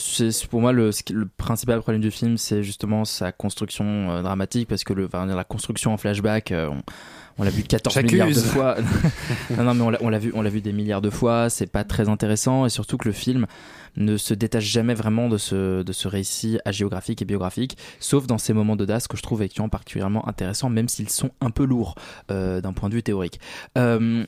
[0.49, 0.91] pour moi le,
[1.37, 5.43] principal problème du film, c'est justement sa construction euh, dramatique, parce que le, enfin, la
[5.43, 6.81] construction en flashback, euh, on,
[7.37, 8.11] on l'a vu 14 J'accuse.
[8.11, 8.75] milliards de fois.
[9.57, 11.49] non, non, mais on l'a- on l'a vu, on l'a vu des milliards de fois.
[11.49, 13.47] C'est pas très intéressant, et surtout que le film
[13.97, 18.37] ne se détache jamais vraiment de ce, de ce récit hagiographique et biographique, sauf dans
[18.37, 21.95] ces moments d'audace que je trouve effectivement particulièrement intéressants, même s'ils sont un peu lourds
[22.31, 23.39] euh, d'un point de vue théorique.
[23.77, 24.25] Euh,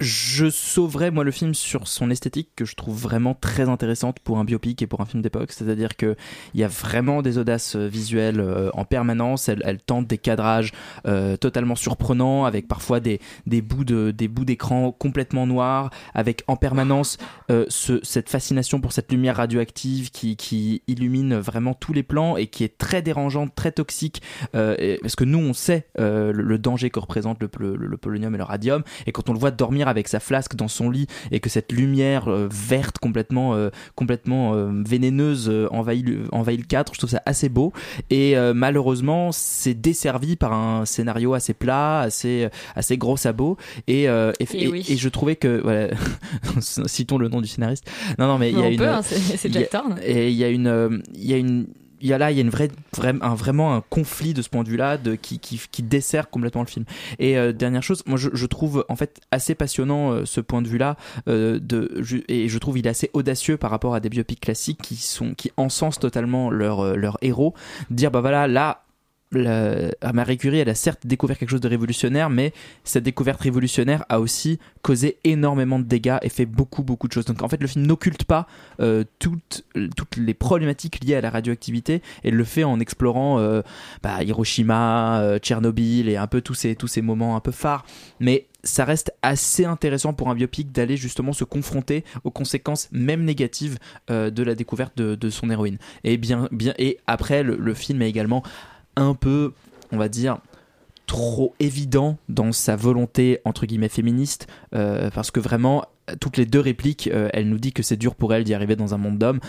[0.00, 4.38] je sauverais moi le film sur son esthétique que je trouve vraiment très intéressante pour
[4.38, 5.52] un biopic et pour un film d'époque.
[5.52, 6.16] C'est-à-dire que
[6.52, 9.48] il y a vraiment des audaces euh, visuelles euh, en permanence.
[9.48, 10.72] Elle, tente des cadrages
[11.06, 16.42] euh, totalement surprenants avec parfois des, des bouts de des bouts d'écran complètement noirs avec
[16.46, 22.36] en permanence ce, cette fascination pour cette lumière radioactive qui, illumine vraiment tous les plans
[22.36, 26.98] et qui est très dérangeante très toxique parce que nous on sait le, danger que
[26.98, 27.48] représente le
[27.96, 28.82] polonium et le radium.
[29.06, 31.72] Et quand on le voit dormir avec sa flasque dans son lit et que cette
[31.72, 37.10] lumière euh, verte complètement euh, complètement euh, vénéneuse envahit le, envahit le cadre je trouve
[37.10, 37.72] ça assez beau.
[38.10, 43.56] Et malheureusement c'est desservi par un scénario assez plat assez assez gros sabot.
[43.86, 44.84] Et et, Et et- oui.
[44.88, 45.88] et je trouvais que voilà,
[46.60, 47.90] citons le nom du scénariste.
[48.18, 49.70] Non non mais il y a une hein, c'est- Jack
[50.04, 51.66] et il y a une il y a une
[52.00, 52.70] il y a là il y a une vraie,
[53.02, 56.30] un, vraiment un conflit de ce point de vue là de qui, qui, qui dessert
[56.30, 56.84] complètement le film.
[57.18, 60.62] Et euh, dernière chose moi je, je trouve en fait assez passionnant euh, ce point
[60.62, 64.00] de vue là de je- et je trouve il est assez audacieux par rapport à
[64.00, 67.54] des biopics classiques qui sont qui encensent totalement leur euh, leur héros.
[67.90, 68.82] Dire bah voilà là
[70.14, 72.52] Marie Curie, elle a certes découvert quelque chose de révolutionnaire, mais
[72.84, 77.24] cette découverte révolutionnaire a aussi causé énormément de dégâts et fait beaucoup, beaucoup de choses.
[77.24, 78.46] Donc en fait, le film n'occulte pas
[78.80, 79.64] euh, toutes,
[80.16, 83.62] les problématiques liées à la radioactivité et le fait en explorant euh,
[84.02, 87.84] bah, Hiroshima, euh, Tchernobyl et un peu tous ces, tous ces moments un peu phares.
[88.20, 93.22] Mais ça reste assez intéressant pour un biopic d'aller justement se confronter aux conséquences même
[93.22, 95.78] négatives de la découverte de, de son héroïne.
[96.02, 98.42] Et bien, bien, et après, le, le film est également
[98.96, 99.52] un peu,
[99.92, 100.38] on va dire,
[101.06, 105.84] trop évident dans sa volonté entre guillemets féministe, euh, parce que vraiment
[106.20, 108.76] toutes les deux répliques, euh, elle nous dit que c'est dur pour elle d'y arriver
[108.76, 109.40] dans un monde d'hommes.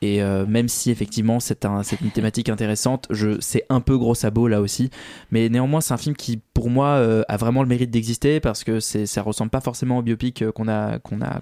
[0.00, 3.98] Et euh, même si effectivement c'est un, c'est une thématique intéressante, je c'est un peu
[3.98, 4.90] gros sabot là aussi.
[5.32, 8.78] Mais néanmoins c'est un film qui pour moi a vraiment le mérite d'exister parce que
[8.78, 11.00] ça ressemble pas forcément au biopic qu'on a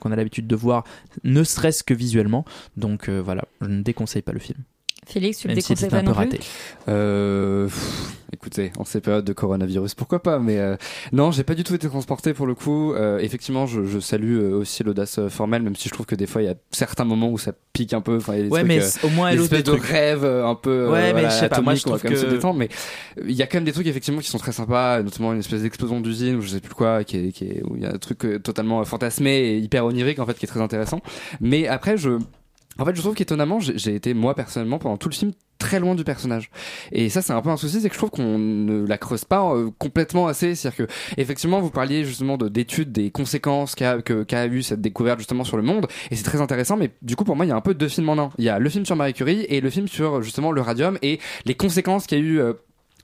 [0.08, 0.84] l'habitude de voir,
[1.22, 2.46] ne serait-ce que visuellement.
[2.78, 4.58] Donc voilà, je ne déconseille pas le film.
[5.06, 6.40] Félix, tu le si déconseilles un pas peu non plus raté.
[6.88, 10.76] Euh, pff, écoutez, en ces périodes de coronavirus, pourquoi pas Mais euh,
[11.12, 12.92] non, j'ai pas du tout été transporté pour le coup.
[12.92, 16.16] Euh, effectivement, je, je salue euh, aussi l'audace euh, formelle, même si je trouve que
[16.16, 18.16] des fois il y a certains moments où ça pique un peu.
[18.16, 19.70] Enfin, il y a des Ouais, trucs, mais euh, au moins, elle espèces de
[20.24, 20.70] euh, un peu.
[20.70, 22.58] euh, Ouais, mais voilà, je sais pas, moi, je trouve même se que- détendre.
[22.58, 22.68] Mais
[23.18, 25.38] euh, il y a quand même des trucs effectivement qui sont très sympas, notamment une
[25.38, 27.86] espèce d'explosion d'usine ou je sais plus quoi, qui est, qui est- où il y
[27.86, 31.00] a un truc totalement fantasmé et hyper onirique en fait, qui est très intéressant.
[31.40, 32.18] Mais après, je
[32.78, 35.94] en fait, je trouve qu'étonnamment, j'ai été moi personnellement pendant tout le film très loin
[35.94, 36.50] du personnage.
[36.92, 39.24] Et ça, c'est un peu un souci, c'est que je trouve qu'on ne la creuse
[39.24, 40.54] pas euh, complètement assez.
[40.54, 45.18] C'est-à-dire que, effectivement, vous parliez justement de- d'études des conséquences qu'a qu'a eu cette découverte
[45.18, 46.76] justement sur le monde, et c'est très intéressant.
[46.76, 48.30] Mais du coup, pour moi, il y a un peu deux films en un.
[48.38, 50.98] Il y a le film sur Marie Curie et le film sur justement le radium
[51.00, 52.40] et les conséquences qu'il y a eu.
[52.40, 52.52] euh,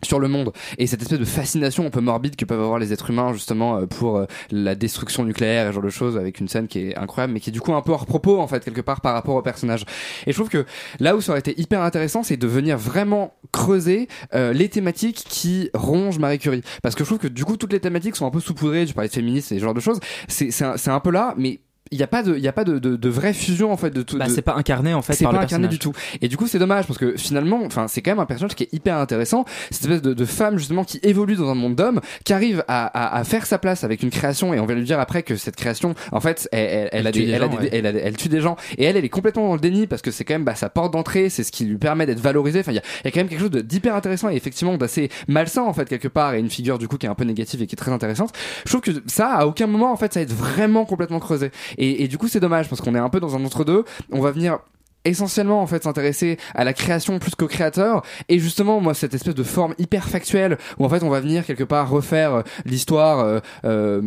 [0.05, 0.53] sur le monde.
[0.79, 3.77] Et cette espèce de fascination un peu morbide que peuvent avoir les êtres humains justement
[3.77, 6.97] euh, pour euh, la destruction nucléaire et genre de choses avec une scène qui est
[6.97, 9.15] incroyable mais qui est du coup un peu hors propos en fait quelque part par
[9.15, 9.85] rapport au personnage.
[10.27, 10.65] Et je trouve que
[11.01, 15.25] là où ça aurait été hyper intéressant c'est de venir vraiment creuser euh, les thématiques
[15.29, 16.63] qui rongent Marie Curie.
[16.83, 18.87] Parce que je trouve que du coup toutes les thématiques sont un peu saupoudrées.
[18.87, 20.01] Tu parlais de et ce genre de choses.
[20.29, 21.61] C'est un, un peu là mais
[21.93, 23.77] il n'y a pas de il y a pas de, de, de vraie fusion en
[23.77, 25.93] fait de tout Bah, de- c'est pas incarné en fait c'est pas incarné du tout.
[26.21, 28.65] Et du coup c'est dommage parce que finalement enfin c'est quand même un personnage qui
[28.65, 29.45] est hyper intéressant.
[29.71, 32.87] Cette espèce de, de femme justement qui évolue dans un monde d'hommes qui arrive à,
[32.87, 35.37] à, à faire sa place avec une création et on va lui dire après que
[35.37, 37.59] cette création en fait elle, elle, elle a tue des, des elle, a gens, des-
[37.59, 37.71] ouais.
[37.73, 38.57] elle, a- elle tue des gens.
[38.79, 40.71] Et elle elle est complètement dans le déni parce que c'est quand même bah, sa
[40.71, 42.61] porte d'entrée c'est ce qui lui permet d'être valorisée.
[42.61, 44.77] Enfin il y a, il y a quand même quelque chose d'hyper intéressant et effectivement
[44.77, 47.25] d'assez malsain en fait quelque part et une figure du coup qui est un peu
[47.25, 48.33] négative et qui est très intéressante.
[48.65, 51.51] Je trouve que ça à aucun moment en fait ça va être vraiment complètement creusé.
[51.79, 53.85] et, et du coup c'est dommage parce qu'on est un peu dans un entre-deux.
[54.11, 54.59] On va venir
[55.05, 58.03] essentiellement en fait s'intéresser à la création plus qu'au créateur.
[58.29, 61.45] Et justement moi cette espèce de forme hyper factuelle où en fait on va venir
[61.45, 64.03] quelque part refaire euh, l'histoire euh, euh,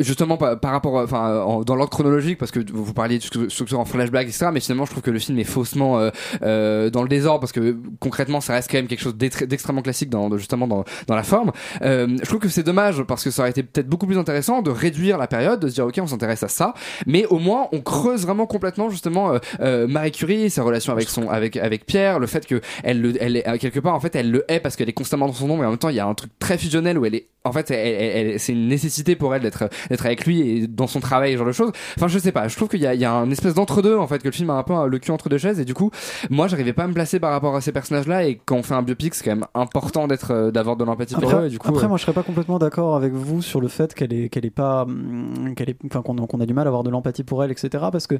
[0.00, 3.48] justement par, rapport enfin euh, en- dans l'ordre chronologique parce que vous parliez de stru-
[3.48, 6.10] structure en flashback etc mais finalement je trouve que le film est faussement euh,
[6.42, 10.10] euh, dans le désordre parce que concrètement ça reste quand même quelque chose d'extrêmement classique
[10.10, 11.52] dans justement dans, dans la forme.
[11.82, 14.62] Euh, je trouve que c'est dommage parce que ça aurait été peut-être beaucoup plus intéressant
[14.62, 16.74] de réduire la période de se dire ok on s'intéresse à ça
[17.06, 21.08] mais au moins on creuse vraiment complètement justement euh, euh, Marie Curie sa relation avec
[21.08, 24.14] son avec avec Pierre le fait que elle le elle est, quelque part en fait
[24.16, 25.96] elle le hait parce qu'elle est constamment dans son nom mais en même temps il
[25.96, 28.52] y a un truc très fusionnel où elle est en fait elle, elle- elle- c'est
[28.52, 31.52] une nécessité pour elle d'être d'être avec lui et dans son travail ce genre de
[31.52, 33.54] choses enfin je sais pas je trouve qu'il y a, il y a un espèce
[33.54, 35.60] d'entre deux en fait que le film a un peu le cul entre deux chaises
[35.60, 35.90] et du coup
[36.30, 38.62] moi j'arrivais pas à me placer par rapport à ces personnages là et quand on
[38.62, 41.50] fait un biopic c'est quand même important d'être euh, d'avoir de l'empathie pour eux et
[41.50, 43.94] du coup après, euh, moi, je serais pas complètement d'accord avec vous sur le fait
[43.94, 46.68] qu'elle est, qu'elle est pas, hum, qu'elle est, enfin, qu'on qu'on a du mal à
[46.68, 47.84] avoir de l'empathie pour elle, etc.
[47.92, 48.16] Parce que,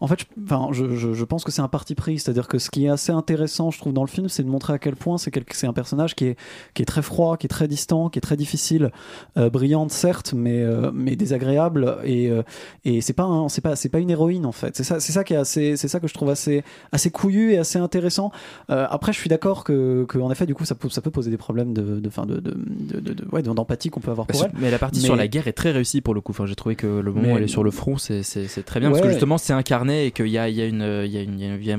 [0.00, 2.18] en fait, je, enfin, je, je, je pense que c'est un parti pris.
[2.18, 4.72] C'est-à-dire que ce qui est assez intéressant, je trouve, dans le film, c'est de montrer
[4.74, 6.36] à quel point c'est quel- c'est un personnage qui est,
[6.74, 8.90] qui est très froid, qui est très distant, qui est très difficile,
[9.36, 11.96] euh, brillante certes, mais, euh, mais désagréable.
[12.04, 12.42] Et, euh,
[12.84, 14.76] et c'est pas, un- c'est pas, c'est pas une héroïne en fait.
[14.76, 17.52] C'est ça, c'est ça qui est assez, c'est ça que je trouve assez, assez couillu
[17.52, 18.30] et assez intéressant.
[18.70, 21.10] Euh, après, je suis d'accord que, que, en effet, du coup, ça peut, ça peut
[21.10, 24.10] poser des problèmes de, de, fin, de, de, de, de- de- ouais, d'empathie qu'on peut
[24.10, 24.52] avoir pour elle.
[24.58, 26.32] Mais la partie Mais- sur la guerre est très réussie pour le coup.
[26.32, 28.46] Enfin, j'ai trouvé que le moment Mais- où elle est sur le front, c'est c'est-
[28.48, 30.66] c'est très bien parce que justement c'est incarné et qu'il y a, il y, a
[30.66, 31.76] une, il y, a une, il y a une- il y a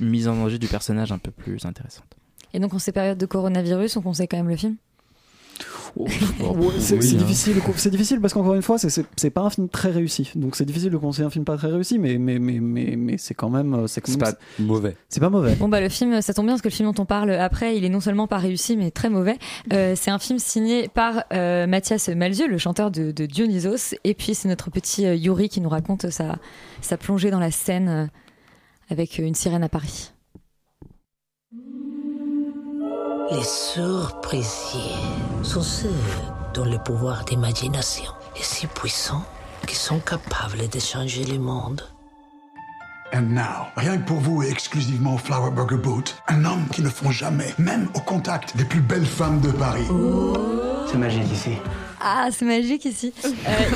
[0.00, 2.04] une mise en danger du personnage un peu plus intéressante.
[2.54, 4.76] Et donc en ces périodes de coronavirus, on conseille quand même le film?
[5.96, 7.18] Ouais, c'est Oui, hein.
[7.18, 10.30] difficile, c'est difficile parce qu'encore une fois, c'est- pas un film très réussi.
[10.36, 13.18] Donc c'est difficile de conseiller un film pas très réussi, mais mais mais mais, mais
[13.18, 15.54] c'est quand même c'est quand c'est pas mauvais c'est pas mauvais.
[15.56, 17.76] Bon bah le film, ça tombe bien parce que le film dont on parle après,
[17.76, 19.36] il est non seulement pas réussi mais très mauvais.
[19.72, 24.14] Euh, c'est un film signé par euh, Mathias Malzieu, le chanteur de, de Dionysos, et
[24.14, 26.36] puis c'est notre petit euh, Yuri qui nous raconte sa,
[26.80, 28.06] sa plongée dans la scène euh,
[28.90, 30.12] avec euh, une sirène à Paris.
[33.30, 34.80] Les surprécieux
[35.42, 35.92] sont ceux
[36.54, 39.22] dont le pouvoir d'imagination est si puissant
[39.66, 41.82] qu'ils sont capables de changer le monde.
[43.12, 46.80] And now, rien que pour vous et exclusivement au Flower Burger Boot, un homme qui
[46.80, 49.86] ne font jamais, même au contact des plus belles femmes de Paris.
[50.86, 51.52] C'est magique ici.
[52.00, 53.12] Ah, c'est magique ici.
[53.24, 53.28] Euh,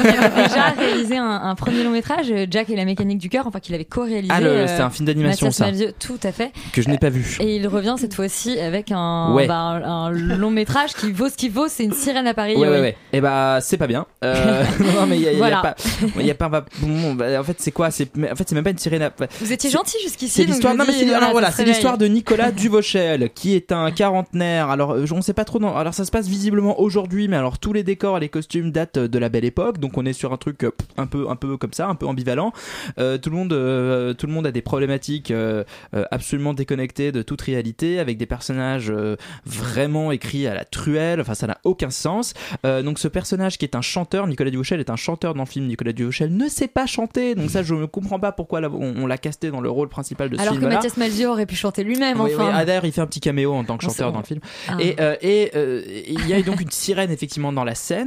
[0.02, 3.28] il avait déjà réalisé un, un premier long métrage, euh, Jack et la mécanique du
[3.28, 4.32] cœur, enfin qu'il avait co-réalisé.
[4.34, 5.66] Ah, euh, c'était un film d'animation, ça.
[5.66, 6.52] Malzieu, tout à fait.
[6.72, 7.36] Que je n'ai pas vu.
[7.40, 9.46] Et il revient cette fois-ci avec un, Ouais.
[9.46, 11.66] bah, un, un long métrage qui vaut ce qu'il vaut.
[11.68, 12.56] C'est une sirène à Paris.
[12.56, 12.96] Ouais, ouais, ouais.
[13.12, 14.06] Et bah, c'est pas bien.
[14.24, 15.60] Euh, non, mais il y a, a Voilà.
[15.60, 15.74] pas.
[16.20, 16.48] Y a pas.
[16.48, 17.90] bah, bon, bah, en fait, c'est quoi?
[17.90, 19.02] C'est en fait, c'est même pas une sirène.
[19.02, 20.32] à- Vous étiez C'est- gentil jusqu'ici.
[20.42, 20.74] C'est l'histoire.
[20.74, 21.74] Non, mais c'est alors voilà, c'est réveille.
[21.74, 24.70] l'histoire de Nicolas Duvauchel, qui est un quarantenaire.
[24.70, 25.58] Alors, euh, on sait pas trop.
[25.58, 28.70] Non, alors, ça se passe visiblement aujourd'hui, mais alors tous les décors et les costumes
[28.70, 31.36] datent de la belle époque, donc on est sur un truc euh, un peu, un
[31.36, 32.52] peu comme ça, un peu ambivalent.
[32.98, 37.12] Euh, tout le monde, euh, tout le monde a des problématiques euh, euh, absolument déconnectées
[37.12, 41.20] de toute réalité, avec des personnages euh, vraiment écrits à la truelle.
[41.20, 42.34] Enfin, ça n'a aucun sens.
[42.66, 45.48] Euh, donc ce personnage qui est un chanteur, Nicolas Duvauchel est un chanteur dans le
[45.48, 45.66] film.
[45.66, 49.06] Nicolas Duvauchel ne sait pas chanter, donc ça je ne comprends pas pourquoi on, on
[49.06, 50.76] l'a casté dans le rôle principal de ce Alors que film-là.
[50.76, 52.46] Mathias Malzieu aurait pu chanter lui-même, Oui, enfin.
[52.46, 54.40] oui, ah, d'ailleurs, il fait un petit caméo en tant que chanteur dans le film.
[54.68, 54.76] Ah.
[54.80, 58.01] Et, euh, et euh, il y a donc une sirène effectivement dans la scène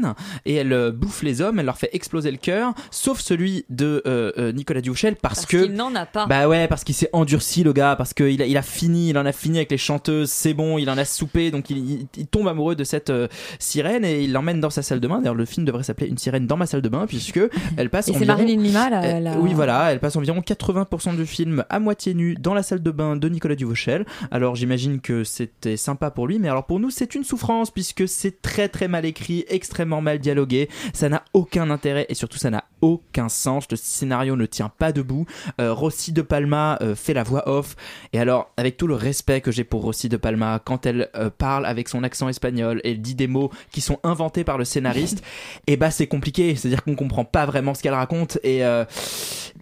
[0.45, 4.01] et elle euh, bouffe les hommes, elle leur fait exploser le cœur, sauf celui de
[4.05, 6.25] euh, euh, Nicolas Duvauchel parce, Parce que qu'il n'en a pas.
[6.27, 9.17] bah ouais, parce qu'il s'est endurci le gars, parce qu'il a, il a fini, il
[9.17, 12.07] en a fini avec les chanteuses, c'est bon, il en a soupé, donc il, il-
[12.17, 13.27] il tombe amoureux de cette euh,
[13.59, 15.17] sirène et il l'emmène dans sa salle de bain.
[15.19, 17.39] D'ailleurs, le film devrait s'appeler Une sirène dans ma salle de bain puisque
[17.77, 21.25] elle passe Et c'est environ- Marilyn Lima, la- Oui, voilà, elle passe environ 80% du
[21.25, 24.05] film à moitié nue dans la salle de bain de Nicolas Duvauchel.
[24.31, 28.07] Alors j'imagine que c'était sympa pour lui, mais alors pour nous c'est une souffrance puisque
[28.07, 32.49] c'est très très mal écrit, extrêmement mal dialogué, ça n'a aucun intérêt et surtout ça
[32.49, 33.65] n'a aucun sens.
[33.71, 35.25] Le scénario ne tient pas debout.
[35.61, 37.75] Euh, Rossi de Palma euh, fait la voix off
[38.13, 41.29] et alors avec tout le respect que j'ai pour Rossi de Palma, quand elle euh,
[41.29, 44.65] parle avec son accent espagnol et elle dit des mots qui sont inventés par le
[44.65, 45.23] scénariste,
[45.67, 48.61] et bah c'est compliqué, c'est-à-dire qu'on comprend pas vraiment ce qu'elle raconte et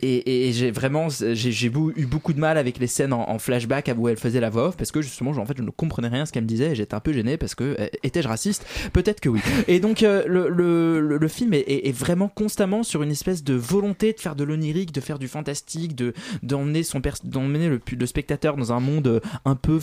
[0.01, 3.91] et, et j'ai vraiment j'ai eu beaucoup de mal avec les scènes en, en flashback
[3.97, 6.23] où elle faisait la voix off parce que justement en fait je ne comprenais rien
[6.23, 8.65] à ce qu'elle me disait et j'étais un peu gêné parce que étais-je raciste?
[8.91, 12.83] Peut-être que oui et donc le, le, le, le film est, est- est vraiment constamment
[12.83, 16.83] sur une espèce de volonté de faire de l'onirique de faire du fantastique de d'emmener
[16.83, 19.79] son d'emmener le, le spectateur dans un monde euh, un peu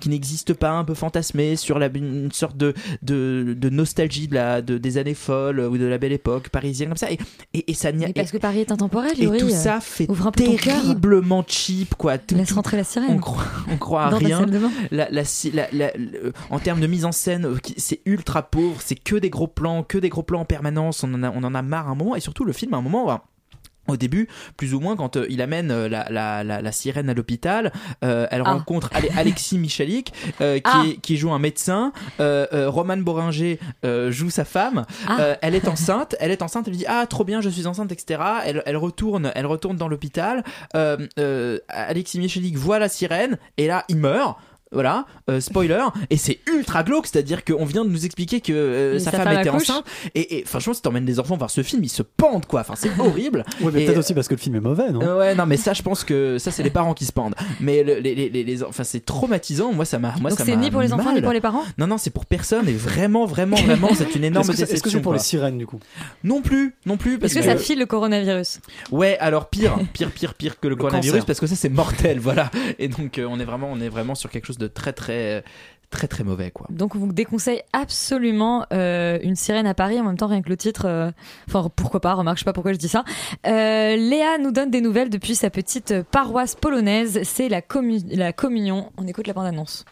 [0.00, 4.34] qui n'existe pas un peu fantasmé sur la une sorte de de, de nostalgie de
[4.34, 7.18] la de, des années folles ou de la belle époque parisienne comme ça et
[7.54, 10.06] et, et ça n'y parce que Paris est intemporel, et Yuri, tout euh, ça fait
[10.72, 13.10] terriblement cheap quoi Tout- Laisse rentrer la sirène.
[13.10, 14.38] on croit, on croit à rien.
[14.90, 15.92] La- la
[16.50, 19.82] en termes de mise en scène euh, c'est ultra pauvre c'est que des gros plans
[19.82, 21.94] que des gros plans en permanence on en a, on en a marre à un
[21.94, 23.24] moment et surtout le film à un moment va
[23.90, 27.08] au début, plus ou moins, quand euh, il amène euh, la, la, la, la sirène
[27.08, 27.72] à l'hôpital,
[28.04, 28.52] euh, elle Ah.
[28.52, 30.84] rencontre Ale- Alexis Michalik, qui, Ah.
[30.86, 31.94] est- qui joue un médecin.
[32.20, 33.58] Euh, euh, Roman Boringer
[34.10, 34.84] joue sa femme.
[35.08, 35.38] Ah.
[35.40, 36.16] Elle est enceinte.
[36.20, 36.68] Elle est enceinte.
[36.68, 38.20] Elle dit ah trop bien, je suis enceinte, etc.
[38.44, 40.44] Elle, elle retourne, elle retourne dans l'hôpital.
[41.68, 44.36] Alexis Michalik voit la sirène et là il meurt.
[44.70, 48.98] Voilà, euh, spoiler, et c'est ultra glauque, c'est-à-dire qu'on vient de nous expliquer que euh,
[48.98, 51.62] sa sa femme femme était enceinte, et, et franchement, si t'emmènes les enfants voir ce
[51.62, 53.44] film, ils se pendent quoi, enfin c'est horrible.
[53.62, 55.00] Ouais, mais peut-être aussi parce que le film est mauvais, non?
[55.02, 57.34] Euh, ouais, non, mais ça, je pense que ça, c'est les parents qui se pendent.
[57.60, 59.72] Mais le- les, les, les, les- enfin, c'est traumatisant.
[59.72, 61.14] Moi, ça m'a, moi, Donc c'est ni pour les enfants mal.
[61.16, 61.62] ni pour les parents?
[61.78, 62.68] Non, non, c'est pour personne.
[62.68, 64.74] Et vraiment, vraiment, vraiment, c'est une énorme Est-ce que c'est- déception.
[64.76, 65.16] est-ce que c'est pour quoi.
[65.18, 65.80] les sirènes du coup?
[66.24, 67.18] Non plus, non plus.
[67.18, 68.60] Parce Est-ce que ça file le coronavirus?
[68.92, 71.26] Ouais, alors pire, pire, pire, pire que le, coronavirus cancer.
[71.26, 72.50] parce que ça c'est mortel, voilà.
[72.78, 75.44] Et donc euh, on est vraiment, on est vraiment sur quelque chose de très, très,
[75.90, 76.66] très, très mauvais, quoi.
[76.70, 79.98] Donc on vous déconseille absolument euh, une sirène à Paris.
[80.00, 81.10] En même temps, rien que le titre, euh,
[81.48, 82.14] enfin pourquoi pas.
[82.14, 83.04] Remarque, je sais pas pourquoi je dis ça.
[83.46, 87.20] Euh, Léa nous donne des nouvelles depuis sa petite paroisse polonaise.
[87.22, 88.92] C'est la, commu- la communion.
[88.98, 89.84] On écoute la bande annonce.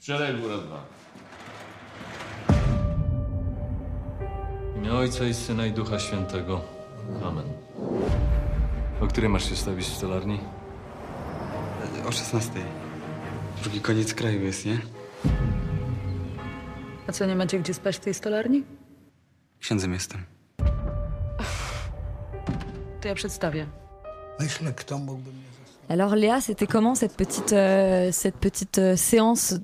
[0.00, 0.84] Wczoraj było dwa.
[4.74, 6.60] W imię Ojca i Syna i Ducha Świętego.
[7.24, 7.44] Amen.
[9.00, 10.40] O której masz się stawić w stolarni?
[12.08, 12.50] O 16.
[13.64, 14.78] Drugi koniec kraju jest, nie?
[17.06, 18.64] A co, nie macie gdzie spać w tej stolarni?
[19.60, 20.24] Księdzem jestem.
[23.00, 23.66] To ja przedstawię.
[24.40, 25.44] Myślę, kto mógłby mnie
[25.88, 29.54] Alors Léa, c'était comment cette petite, euh, cette petite euh, séance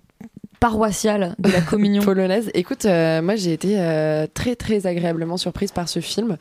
[0.60, 2.50] paroissiale de la communion polonaise.
[2.54, 6.36] Écoute, euh, moi j'ai été euh, très très agréablement surprise par ce film.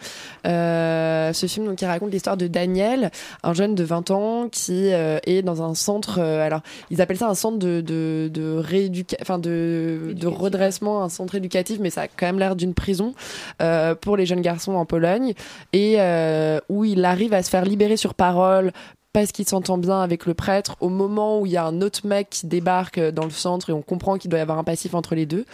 [0.45, 3.11] Euh, ce film donc, qui raconte l'histoire de Daniel,
[3.43, 6.19] un jeune de 20 ans qui euh, est dans un centre.
[6.19, 11.01] euh, alors ils appellent ça un centre de de, de rééduca- enfin de, de redressement,
[11.03, 13.13] un centre éducatif, mais ça a quand même l'air d'une prison
[13.61, 15.33] euh, pour les jeunes garçons en Pologne
[15.71, 18.71] et euh, où il arrive à se faire libérer sur parole
[19.13, 22.05] parce qu'il s'entend bien avec le prêtre au moment où il y a un autre
[22.05, 24.93] mec qui débarque dans le centre et on comprend qu'il doit y avoir un passif
[24.93, 25.45] entre les deux.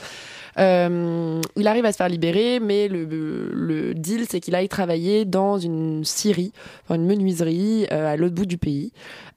[0.57, 5.57] Euh, il arrive à se faire libérer, mais le, deal, c'est qu'il aille travailler dans
[5.57, 8.91] une scierie, enfin une menuiserie euh, à l'autre bout du pays.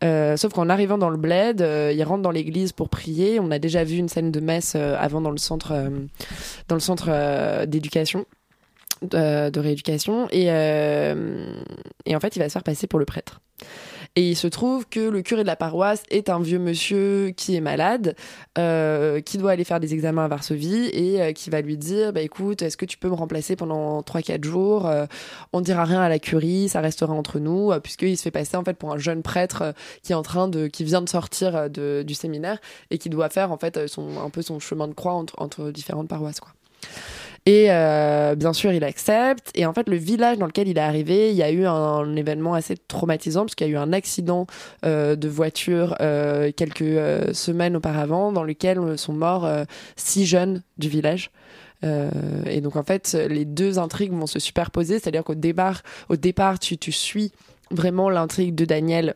[0.04, 3.40] Euh, sauf qu'en arrivant dans le bled, il rentre dans l'église pour prier.
[3.40, 5.74] On a déjà vu une scène de messe avant dans le centre,
[6.68, 8.26] dans le centre d'éducation,
[9.02, 13.40] de, rééducation, et en fait, il va se faire passer pour le prêtre.
[14.18, 17.54] Et il se trouve que le curé de la paroisse est un vieux monsieur qui
[17.54, 18.16] est malade,
[18.59, 22.12] euh, qui doit aller faire des examens à Varsovie et euh, qui va lui dire
[22.12, 25.07] bah écoute, est-ce que tu peux me remplacer pendant 3-4 jours Euh,
[25.52, 28.57] On dira rien à la curie, ça restera entre nous, euh, puisqu'il se fait passer
[28.57, 31.70] en fait pour un jeune prêtre qui est en train de, qui vient de sortir
[31.70, 32.59] de, du séminaire
[32.90, 35.70] et qui doit faire en fait son, un peu son chemin de croix entre, entre
[35.70, 36.50] différentes paroisses quoi.
[37.48, 39.50] Et euh, bien sûr, il accepte.
[39.54, 42.14] Et en fait, le village dans lequel il est arrivé, il y a eu un,
[42.14, 44.46] événement assez traumatisant parce qu'il y a eu un accident
[44.84, 49.48] euh, de voiture euh, quelques semaines auparavant dans lequel sont morts
[49.96, 51.30] six jeunes du village.
[51.82, 56.58] Et donc en fait, les deux intrigues vont se superposer, c'est-à-dire qu'au départ, au départ,
[56.58, 57.32] tu, tu suis
[57.70, 59.14] vraiment l'intrigue de Daniel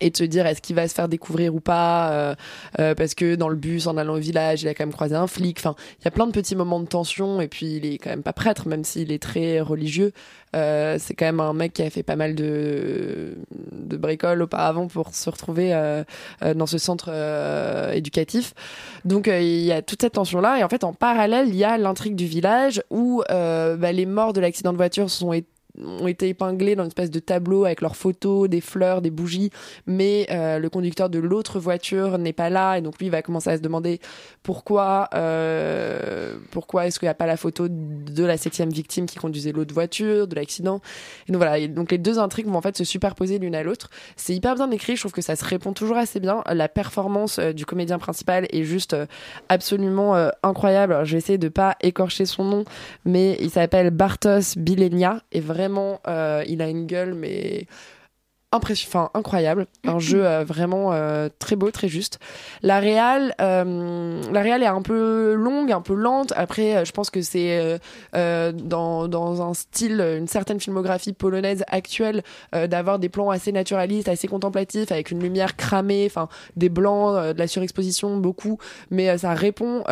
[0.00, 2.34] et de se dire est-ce qu'il va se faire découvrir ou pas euh,
[2.78, 5.14] euh, parce que dans le bus en allant au village il a quand même croisé
[5.14, 5.58] un flic.
[5.58, 8.10] Enfin il y a plein de petits moments de tension et puis il est quand
[8.10, 10.12] même pas prêtre même s'il est très religieux.
[10.56, 13.36] Euh, c'est quand même un mec qui a fait pas mal de
[13.72, 16.04] de bricoles auparavant pour se retrouver euh,
[16.42, 18.54] euh, dans ce centre euh, éducatif.
[19.04, 21.64] Donc il y a toute cette tension là et en fait en parallèle il y
[21.64, 25.32] a l'intrigue du village où bah, les morts de l'accident de voiture sont
[25.84, 29.50] ont été épinglés dans une espèce de tableau avec leurs photos, des fleurs, des bougies,
[29.86, 33.22] mais euh, le conducteur de l'autre voiture n'est pas là et donc lui il va
[33.22, 34.00] commencer à se demander
[34.42, 39.16] pourquoi euh, pourquoi est-ce qu'il n'y a pas la photo de la septième victime qui
[39.16, 40.80] conduisait l'autre voiture, de l'accident.
[41.28, 43.90] Donc voilà, donc les deux intrigues vont en fait se superposer l'une à l'autre.
[44.16, 46.42] C'est hyper bien écrit, je trouve que ça se répond toujours assez bien.
[46.50, 48.96] La performance euh, du comédien principal est juste
[49.48, 50.92] absolument incroyable.
[50.92, 52.64] Alors, je vais essayer de pas écorcher son nom,
[53.04, 55.67] mais il s'appelle Bartos Bilenia et vraiment
[56.06, 57.66] euh, il a une gueule mais
[58.50, 62.18] impression, enfin incroyable, un jeu euh, vraiment euh, très beau, très juste.
[62.62, 66.32] La réal, euh, la réal est un peu longue, un peu lente.
[66.34, 67.78] Après, je pense que c'est
[68.14, 72.22] dans, dans un style, une certaine filmographie polonaise actuelle,
[72.52, 77.38] d'avoir des plans assez naturalistes, assez contemplatifs, avec une lumière cramée, enfin des blancs, de
[77.38, 78.58] la surexposition, beaucoup.
[78.90, 79.82] Mais ça répond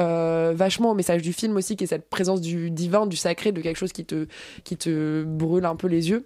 [0.54, 3.60] vachement au message du film aussi, qui est cette présence du divin, du sacré, de
[3.60, 4.26] quelque chose qui te
[4.64, 6.24] qui te brûle un peu les yeux.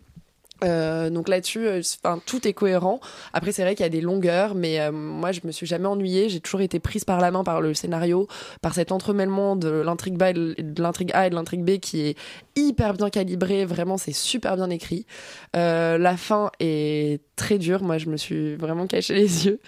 [0.65, 3.01] Euh, donc là-dessus, euh, enfin, tout est cohérent.
[3.33, 5.87] Après, c'est vrai qu'il y a des longueurs, mais euh, moi, je me suis jamais
[5.87, 6.29] ennuyée.
[6.29, 8.29] J'ai toujours été prise par la main par le scénario,
[8.63, 12.17] par cet entremêlement de l'intrigue A et de l'intrigue B qui est
[12.69, 13.65] hyper bien calibré.
[13.65, 15.07] Vraiment, c'est super bien écrit.
[15.57, 17.83] Euh, la fin est très dure.
[17.83, 19.61] Moi, je me suis vraiment caché les yeux.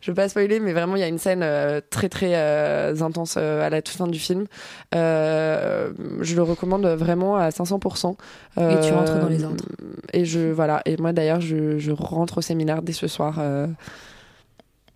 [0.00, 2.94] Je veux pas spoiler, mais vraiment, il y a une scène euh, très très euh,
[3.00, 4.46] intense à la toute fin du film.
[4.92, 8.16] Je le recommande vraiment à 500%.
[8.58, 9.64] Et tu rentres dans les ordres.
[10.12, 10.82] Et je voilà.
[10.84, 13.40] Et moi d'ailleurs, je, je rentre au séminaire dès ce soir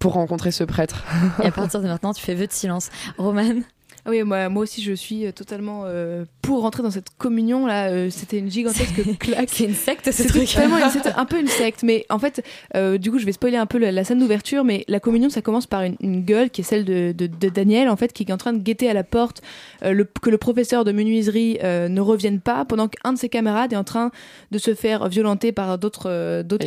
[0.04, 1.02] pour rencontrer ce prêtre.
[1.42, 2.90] Et à partir de maintenant, tu fais vœu de silence.
[3.16, 3.62] Roman
[4.06, 7.66] Ah Oui, moi, moi aussi, je suis euh, totalement euh, pour rentrer dans cette communion
[7.66, 7.88] là.
[7.88, 9.48] euh, C'était une gigantesque claque.
[9.50, 10.46] C'est une secte, ce truc.
[10.46, 12.44] totalement une- c'était un peu une secte, mais en fait,
[12.76, 15.30] euh, du coup, je vais spoiler un peu la, la scène d'ouverture, mais la communion,
[15.30, 18.12] ça commence par une, une gueule qui est celle de, de- de Daniel, en fait,
[18.12, 19.40] qui est en train de guetter à la porte
[19.84, 23.30] euh, le- que le professeur de menuiserie euh, ne revienne pas, pendant qu'un de ses
[23.30, 24.10] camarades est en train
[24.50, 26.10] de se faire violenter par d'autres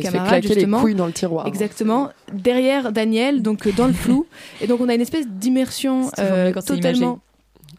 [0.00, 1.46] fait camarades, claquer les couilles dans le tiroir.
[1.46, 4.26] Exactement, derrière Daniel, donc dans le flou,
[4.60, 7.20] et donc on a une espèce d'immersion euh, totalement.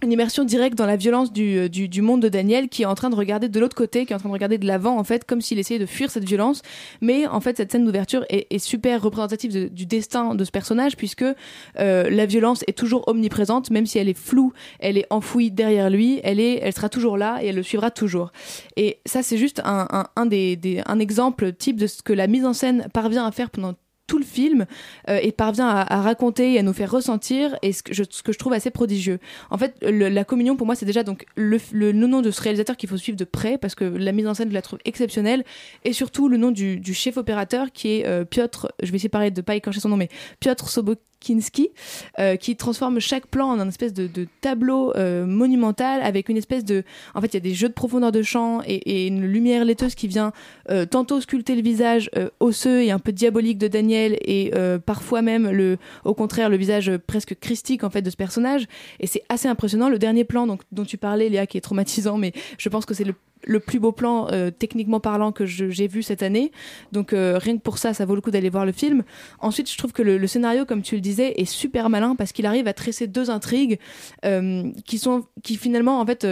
[0.01, 2.85] Une immersion directe dans la violence du, euh, du, du monde de Daniel qui est
[2.85, 4.97] en train de regarder de l'autre côté, qui est en train de regarder de l'avant
[4.97, 6.61] en fait, comme s'il essayait de fuir cette violence.
[7.01, 10.51] Mais en fait, cette scène d'ouverture est, est super représentative de- du destin de ce
[10.51, 11.23] personnage puisque
[11.79, 15.89] euh, la violence est toujours omniprésente, même si elle est floue, elle est enfouie derrière
[15.89, 18.31] lui, elle est, elle sera toujours là et elle le suivra toujours.
[18.77, 22.13] Et ça, c'est juste un, un, un des, des- un exemple type de ce que
[22.13, 23.73] la mise en scène parvient à faire pendant
[24.09, 24.65] tout le film
[25.07, 28.53] euh, et parvient à, raconter et à nous faire ressentir et ce que je, trouve
[28.53, 29.19] assez prodigieux.
[29.51, 31.59] En fait, la communion pour moi c'est déjà donc le,
[31.91, 34.49] nom de ce réalisateur qu'il faut suivre de près parce que la mise en scène
[34.49, 35.45] je la trouve exceptionnelle
[35.85, 39.41] et surtout le nom du, chef opérateur qui est euh, Piotr, je vais essayer de
[39.41, 41.69] pas écorcher son nom mais Piotr Sobokinski
[42.17, 44.09] euh, qui transforme chaque plan en un espèce de,
[44.41, 44.93] tableau
[45.25, 46.83] monumental avec une espèce de
[47.13, 49.93] en fait il y a des jeux de profondeur de champ et, une lumière laiteuse
[49.93, 50.33] qui vient
[50.89, 55.49] tantôt sculpter le visage osseux et un peu diabolique de Daniel et euh, parfois même
[55.49, 58.65] le au contraire le visage presque christique en fait de ce personnage.
[58.99, 62.17] Et c'est assez impressionnant le dernier plan donc dont tu parlais Léa qui est traumatisant
[62.17, 63.13] mais je pense que c'est le
[63.45, 66.51] le plus beau plan euh, techniquement parlant que j'ai vu cette année.
[66.91, 69.03] Donc euh, rien que pour ça ça vaut le coup d'aller voir le film.
[69.39, 72.45] Ensuite je trouve que le, scénario comme tu le disais est super malin parce qu'il
[72.45, 73.79] arrive à tresser deux intrigues
[74.25, 76.27] euh, qui sont qui finalement en fait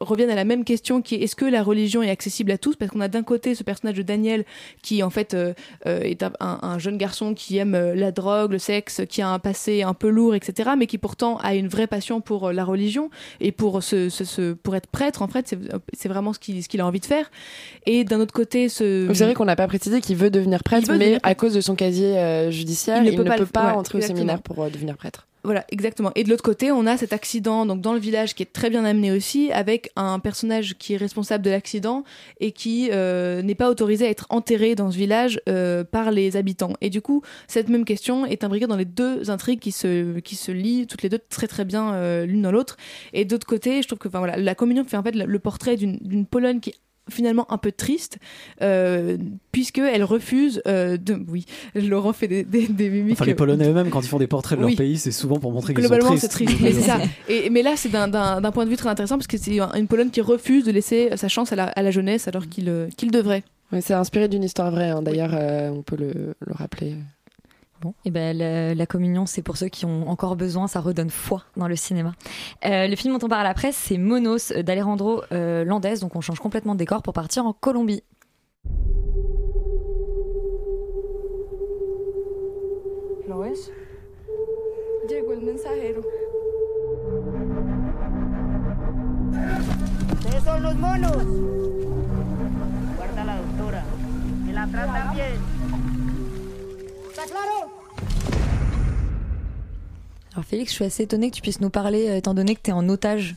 [0.00, 2.76] reviennent à la même question qui est est-ce que la religion est accessible à tous?
[2.76, 4.44] Parce qu'on a d'un côté ce personnage de Daniel
[4.82, 5.36] qui en fait
[5.84, 9.38] est un, un- un jeune garçon qui aime la drogue le sexe qui a un
[9.38, 13.10] passé un peu lourd etc mais qui pourtant a une vraie passion pour la religion.
[13.40, 15.58] Et pour ce, pour être prêtre en fait c'est
[15.92, 17.30] c'est vraiment ce qu'il a envie de faire.
[17.86, 20.88] Et d'un autre côté ce C'est vrai qu'on n'a pas précisé qu'il veut devenir prêtre,
[20.88, 23.44] veut mais devenir à cause de son casier euh, judiciaire, il ne peut pas, le-
[23.44, 25.27] ouais, entrer au séminaire pour euh, devenir prêtre.
[25.44, 26.10] Voilà, exactement.
[26.14, 28.70] Et de l'autre côté, on a cet accident donc dans le village qui est très
[28.70, 32.04] bien amené aussi, avec un personnage qui est responsable de l'accident
[32.40, 36.36] et qui euh, n'est pas autorisé à être enterré dans ce village euh, par les
[36.36, 36.72] habitants.
[36.80, 40.34] Et du coup, cette même question est imbriquée dans les deux intrigues qui se qui
[40.34, 42.76] se lient toutes les deux très très bien euh, l'une dans l'autre.
[43.12, 46.26] Et d'autre côté, je trouve que voilà, la communion fait en fait le portrait d'une
[46.26, 46.74] Pologne qui
[47.10, 48.18] finalement un peu triste
[48.62, 49.16] euh,
[49.52, 51.44] puisque elle refuse euh, de oui
[51.74, 54.58] Laurent fait des, des, des mimiques Enfin, les Polonais eux-mêmes, quand ils font des portraits
[54.58, 54.76] de leur Oui.
[54.76, 56.20] pays, c'est souvent pour montrer qu'ils sont tristes.
[56.22, 56.54] c'est triste.
[56.60, 56.98] Mais c'est ça.
[57.28, 58.08] Et, mais là, c'est d'un-
[58.52, 61.28] point de vue très intéressant parce que c'est une Pologne qui refuse de laisser sa
[61.28, 63.42] chance à la, à la jeunesse alors qu'il euh, qu'il devrait.
[63.72, 65.02] Ouais, c'est inspiré d'une histoire vraie, hein.
[65.02, 66.94] d'ailleurs, euh, on peut le, le rappeler.
[67.80, 71.10] Bon, et ben la, la communion, c'est pour ceux qui ont encore besoin, ça redonne
[71.10, 72.12] foi dans le cinéma.
[72.64, 76.16] Euh, le film dont on parle à la presse, c'est Monos d'Alejandro euh, Landes, donc
[76.16, 78.02] on change complètement de décor pour partir en Colombie.
[83.28, 83.70] ¿Lo ves?
[85.08, 86.02] Llegó el mensajero.
[90.14, 91.24] Ustedes son los monos.
[92.96, 93.84] Guarda la doctora.
[94.46, 95.57] Que la tratan bien.
[100.32, 102.60] Alors Félix, je suis assez étonnée que tu puisses nous parler, euh, étant donné que
[102.62, 103.34] tu es en otage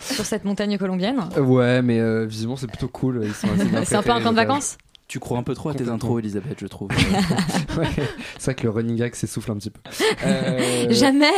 [0.00, 1.20] sur cette montagne colombienne.
[1.38, 3.20] Ouais, mais euh, visiblement c'est plutôt cool.
[3.24, 5.42] Ils sont assez bien C'est un peu un préparés, camp de vacances Tu crois un
[5.42, 6.90] peu trop à tes intros, Elisabeth, je trouve.
[7.78, 7.86] Ouais,
[8.38, 9.78] c'est vrai que le running gag s'essouffle un petit peu.
[10.24, 11.30] Euh, Jamais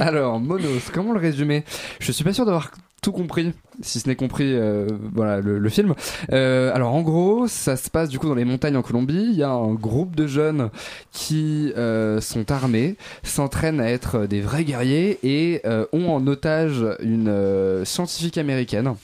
[0.00, 1.64] Alors, Monos, comment le résumer?
[2.00, 2.72] Je suis pas sûr d'avoir
[3.04, 3.52] tout compris,
[3.82, 5.94] si ce n'est compris euh, voilà, le, film.
[6.32, 9.26] Euh, alors, en gros, ça se passe du coup dans les montagnes en Colombie.
[9.30, 10.70] Il y a un groupe de jeunes
[11.12, 15.60] qui euh, sont armés, s'entraînent à être des vrais guerriers et
[15.92, 18.94] ont en otage une scientifique américaine.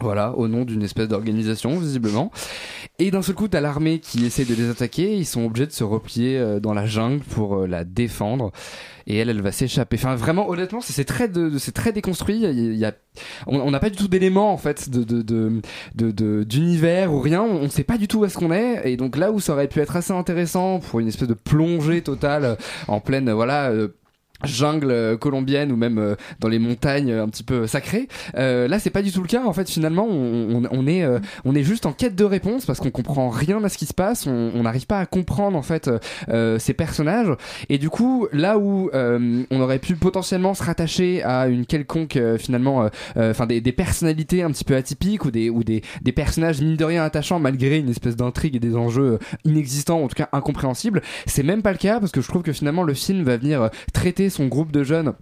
[0.00, 2.30] Voilà, au nom d'une espèce d'organisation, visiblement.
[3.00, 5.16] Et d'un seul coup, t'as l'armée qui essaie de les attaquer.
[5.16, 8.52] Ils sont obligés de se replier dans la jungle pour la défendre.
[9.10, 9.96] Et elle, elle va s'échapper.
[9.96, 12.42] Enfin, vraiment, honnêtement, c'est très, c'est très déconstruit.
[12.42, 12.86] Il y
[13.46, 17.42] on n'a pas du tout d'éléments en fait de d'univers ou rien.
[17.42, 18.82] On ne sait pas du tout où est-ce qu'on est.
[18.84, 22.02] Et donc là où ça aurait pu être assez intéressant pour une espèce de plongée
[22.02, 22.54] totale euh,
[22.86, 23.72] en pleine, euh, voilà.
[24.44, 28.08] Jungle euh, colombienne ou même euh, dans les montagnes euh, un petit peu sacrées.
[28.36, 29.44] Euh, là c'est pas du tout le cas.
[29.44, 32.66] En fait finalement on, on, on est euh, on est juste en quête de réponse
[32.66, 34.26] parce qu'on comprend rien à ce qui se passe.
[34.26, 35.90] On n'arrive pas à comprendre en fait
[36.28, 37.32] euh, ces personnages.
[37.68, 42.88] Et du coup là où on aurait pu potentiellement se rattacher à une quelconque finalement
[43.16, 46.76] enfin des, des personnalités un petit peu atypiques ou des ou des, des personnages mine
[46.76, 51.02] de rien attachants malgré une espèce d'intrigue et des enjeux inexistants en tout cas incompréhensibles
[51.26, 53.62] c'est même pas le cas parce que je trouve que finalement le film va venir
[53.62, 53.68] euh,
[54.30, 55.14] son groupe de jeunes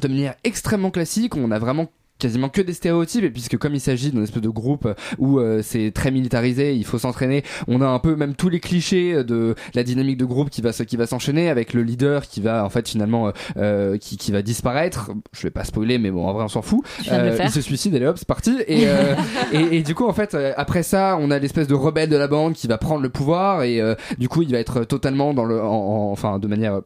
[0.00, 1.36] de manière extrêmement classique.
[1.36, 1.88] On a vraiment
[2.18, 4.86] quasiment que des stéréotypes et puisque comme il s'agit d'un espèce de groupe
[5.18, 8.60] où euh, c'est très militarisé il faut s'entraîner on a un peu même tous les
[8.60, 12.40] clichés de la dynamique de groupe qui va qui va s'enchaîner avec le leader qui
[12.40, 15.10] va en fait finalement euh, euh, qui, qui va disparaître.
[15.32, 16.84] Je vais pas spoiler mais bon en vrai on s'en fout.
[17.46, 18.56] Il se suicide allez hop c'est parti.
[18.68, 18.84] Et,
[19.52, 22.28] et, et du coup en fait après ça on a l'espèce de rebelle de la
[22.28, 23.80] bande qui va prendre le pouvoir et
[24.18, 26.82] du coup il va être totalement dans le en- en- enfin de manière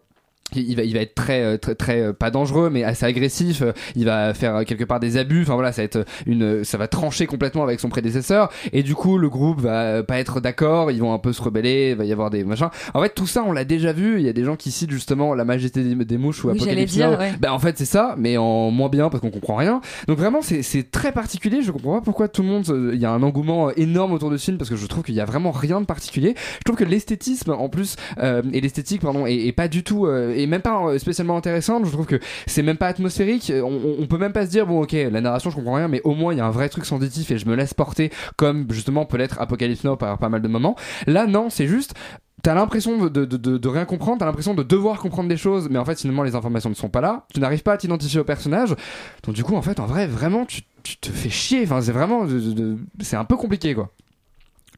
[0.55, 3.63] il va, il va être très, euh, très, très, euh, pas dangereux, mais assez agressif.
[3.95, 5.43] Il va faire euh, quelque part des abus.
[5.43, 8.51] Enfin voilà, ça va être une, ça va trancher complètement avec son prédécesseur.
[8.73, 10.91] Et du coup, le groupe va pas être d'accord.
[10.91, 11.91] Ils vont un peu se rebeller.
[11.91, 12.69] Il va y avoir des machins.
[12.95, 14.19] En fait, tout ça, on l'a déjà vu.
[14.19, 16.57] Il y a des gens qui citent justement la majesté des, des mouches ou Oui,
[16.57, 17.33] Apocalypse dire, ouais.
[17.41, 19.81] Ben en fait, c'est ça, mais en moins bien parce qu'on comprend rien.
[20.07, 21.63] Donc vraiment, c'est, très particulier.
[21.63, 24.37] Je comprends pas pourquoi tout le monde, il y a un engouement énorme autour de
[24.37, 26.35] ce film parce que je trouve qu'il y a vraiment rien de particulier.
[26.37, 30.07] Je trouve que l'esthétisme, en plus, euh, et l'esthétique, pardon, est, est pas du tout,
[30.07, 31.85] euh, et même pas euh, spécialement intéressante.
[31.87, 33.53] Je trouve que c'est même pas atmosphérique.
[33.55, 36.01] On, on- peut même pas se dire bon, ok, la narration, je comprends rien, mais
[36.05, 38.67] au moins il y a un vrai truc sensitif et je me laisse porter comme
[38.71, 40.77] justement peut l'être Apocalypse Now par pas mal de moments.
[41.07, 41.95] Là, non, c'est juste
[42.43, 45.85] T'as l'impression de, de, rien comprendre, t'as l'impression de devoir comprendre des choses, mais en
[45.85, 47.27] fait finalement les informations ne sont pas là.
[47.35, 48.77] Tu n'arrives pas à t'identifier au personnage,
[49.25, 51.63] donc du coup en fait en vrai vraiment tu, tu te fais chier.
[51.65, 53.91] Enfin c'est vraiment de- c'est un peu compliqué quoi.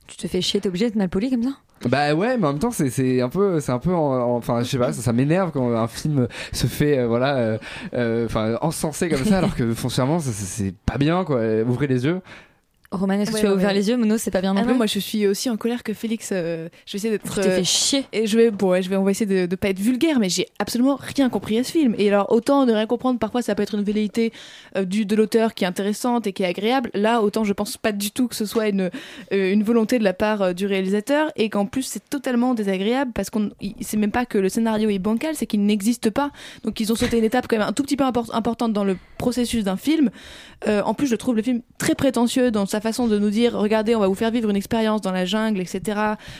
[0.09, 1.51] Tu te fais chier, t'es obligé d'être mal poli comme ça
[1.89, 4.37] Bah ouais, mais en même temps c'est c'est un peu c'est un peu en- en-
[4.37, 7.59] enfin je sais pas ça, ça m'énerve quand un film se fait euh, voilà euh,
[7.95, 11.41] euh, enfin encensé comme ça alors que foncièrement c'est pas bien quoi.
[11.67, 12.21] Ouvrez les yeux.
[12.91, 13.75] Roman, est-ce que Ouais, tu as ouvert ouais.
[13.75, 15.59] les yeux Mono, c'est pas bien non Ah plus non, moi je suis aussi en
[15.59, 16.31] colère que Félix.
[16.33, 17.35] euh, je vais essayer d'être.
[17.35, 18.05] Tu t'es euh, fait chier.
[18.15, 20.19] Et je vais, bon, ouais, je vais, on va essayer de, de pas être vulgaire,
[20.19, 21.95] mais j'ai absolument rien compris à ce film.
[21.99, 24.33] Et alors, autant de rien comprendre, parfois ça peut être une velléité
[24.77, 26.91] euh, du de l'auteur qui est intéressante et qui est agréable.
[26.95, 28.91] Là, autant je pense pas du tout que ce soit une
[29.33, 33.29] euh, une volonté de la part du réalisateur et qu'en plus c'est totalement désagréable parce
[33.29, 33.51] qu'on,
[33.83, 36.31] c'est même pas que le scénario est bancal, c'est qu'il n'existe pas.
[36.65, 38.85] Donc ils ont sauté une étape quand même un tout petit peu impor- importante dans
[38.85, 40.11] le processus d'un film.
[40.67, 43.55] En plus, je trouve le film très prétentieux dans sa sa façon de nous dire
[43.55, 45.99] regardez, on va vous faire vivre une expérience dans la jungle, etc.,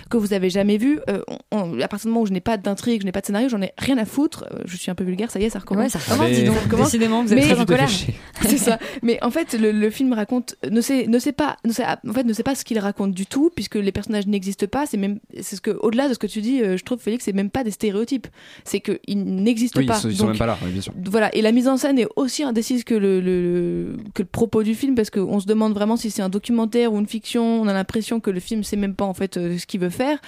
[0.09, 1.01] que vous avez jamais vu.
[1.11, 1.21] Euh,
[1.51, 3.49] on- à partir du moment où je n'ai pas d'intrigue, je n'ai pas de scénario,
[3.49, 4.45] j'en ai rien à foutre.
[4.53, 5.85] Euh, je suis un peu vulgaire, ça y est, ça recommence.
[5.85, 6.57] Ouais, ça recommence, Ah, dis donc.
[6.63, 6.87] Recommence.
[6.87, 7.89] Décidément, vous êtes très en colère.
[8.43, 8.79] c'est ça.
[9.03, 12.13] Mais en fait, le, le film raconte ne sait ne sait pas ne sait, en
[12.13, 14.87] fait ne sait pas ce qu'il raconte du tout puisque les personnages n'existent pas.
[14.87, 17.25] C'est même c'est ce que au-delà de ce que tu dis, euh, je trouve Félix,
[17.25, 18.29] c'est même pas des stéréotypes.
[18.65, 19.95] C'est que ils n'existent Oui, ils pas.
[19.95, 20.93] sont, ils sont Donc, même pas là, oui, bien sûr.
[21.11, 24.63] voilà, et la mise en scène est aussi indécise que le, le- que le propos
[24.63, 27.61] du film parce qu'on se demande vraiment si c'est un documentaire ou une fiction.
[27.61, 29.91] On a l'impression que le film sait même pas en fait euh, ce qu'il veut
[29.91, 30.19] faire.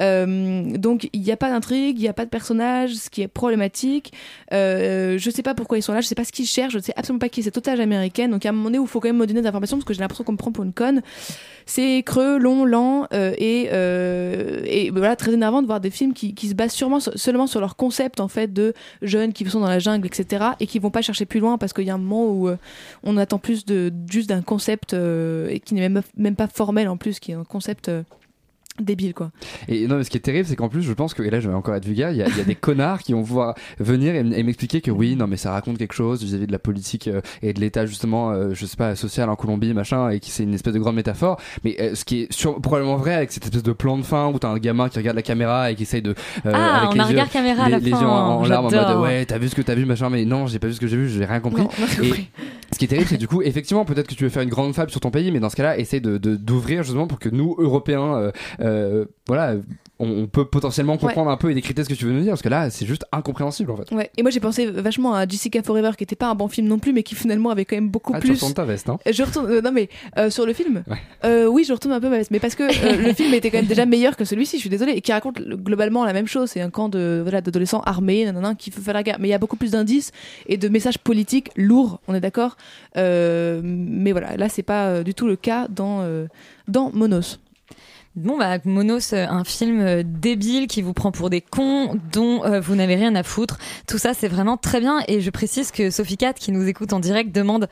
[0.00, 3.22] Euh, donc il n'y a pas d'intrigue, il n'y a pas de personnage, ce qui
[3.22, 4.12] est problématique.
[4.52, 6.78] Euh, je sais pas pourquoi ils sont là, je sais pas ce qu'ils cherchent, je
[6.78, 8.30] sais absolument pas qui est cette otage américaine.
[8.30, 9.86] Donc à un moment donné où il faut quand même me donner des informations parce
[9.86, 11.02] que j'ai l'impression qu'on me prend pour une conne.
[11.68, 16.14] C'est creux, long, lent euh, et, euh, et voilà très énervant de voir des films
[16.14, 19.68] qui, se basent sûrement seulement sur leur concept en fait de jeunes qui sont dans
[19.68, 20.44] la jungle, etc.
[20.60, 22.56] et qui vont pas chercher plus loin parce qu'il y a un moment où euh,
[23.02, 26.96] on attend plus de juste d'un concept et qui n'est même même pas formel en
[26.96, 27.90] plus, qui est un concept
[28.80, 29.30] débile quoi.
[29.68, 31.40] Et non, mais ce qui est terrible, c'est qu'en plus, je pense que, et là,
[31.40, 33.54] je vais encore être vulgaire, il y a, y a des connards qui vont pouvoir
[33.78, 37.08] venir et, m'expliquer que oui, non, mais ça raconte quelque chose vis-à-vis de la politique
[37.08, 40.30] euh, et de l'état, justement, euh, je sais pas, social en Colombie, machin, et qui
[40.30, 41.40] c'est une espèce de grande métaphore.
[41.64, 44.28] Mais euh, ce qui est sur- probablement vrai avec cette espèce de plan de fin
[44.28, 46.10] où t'as un gamin qui regarde la caméra et qui essaye de.
[46.46, 48.12] euh, Ah, avec on les a yeux- regard caméra à la les fin, yeux en,
[48.40, 50.58] en larmes en mode ouais, t'as vu ce que t'as vu, machin, mais non, j'ai
[50.58, 51.62] pas vu ce que j'ai vu, j'ai rien compris.
[51.62, 52.28] Non, on a Et compris.
[52.76, 54.74] Ce qui est terrible, c'est du coup, effectivement, peut-être que tu veux faire une grande
[54.74, 57.56] fable sur ton pays, mais dans ce cas-là, essaie de d'ouvrir justement pour que nous,
[57.58, 59.54] Européens, euh, euh, voilà,
[59.98, 62.42] on, peut potentiellement comprendre un peu et décrypter ce que tu veux nous dire, parce
[62.42, 63.90] que là, c'est juste incompréhensible en fait.
[63.94, 64.10] Ouais.
[64.16, 66.78] Et moi j'ai pensé vachement à Jessica Forever qui était pas un bon film non
[66.78, 68.34] plus mais qui finalement avait quand même beaucoup Ah, tu plus.
[68.34, 69.88] retournes ta veste, hein Je retourne euh, non mais
[70.18, 70.84] euh, sur le film.
[71.24, 72.64] Euh, oui je retourne un peu ma veste mais parce que
[73.08, 75.38] le film était quand même déjà meilleur que celui-ci je suis désolée et qui raconte
[75.38, 78.82] le- globalement la même chose c'est un camp de voilà d'adolescents armés nanana, qui veut
[78.82, 80.12] faire la guerre mais il y a beaucoup plus d'indices
[80.46, 82.56] et de messages politiques lourds on est d'accord
[82.96, 86.04] mais voilà là c'est pas du tout le cas dans
[86.68, 87.38] dans Monos.
[88.16, 92.44] Bon, bah, Monos, euh, un film euh, débile qui vous prend pour des cons dont
[92.44, 93.58] euh, vous n'avez rien à foutre.
[93.86, 95.00] Tout ça, c'est vraiment très bien.
[95.06, 97.68] Et je précise que Sophie Cat, qui nous écoute en direct, demande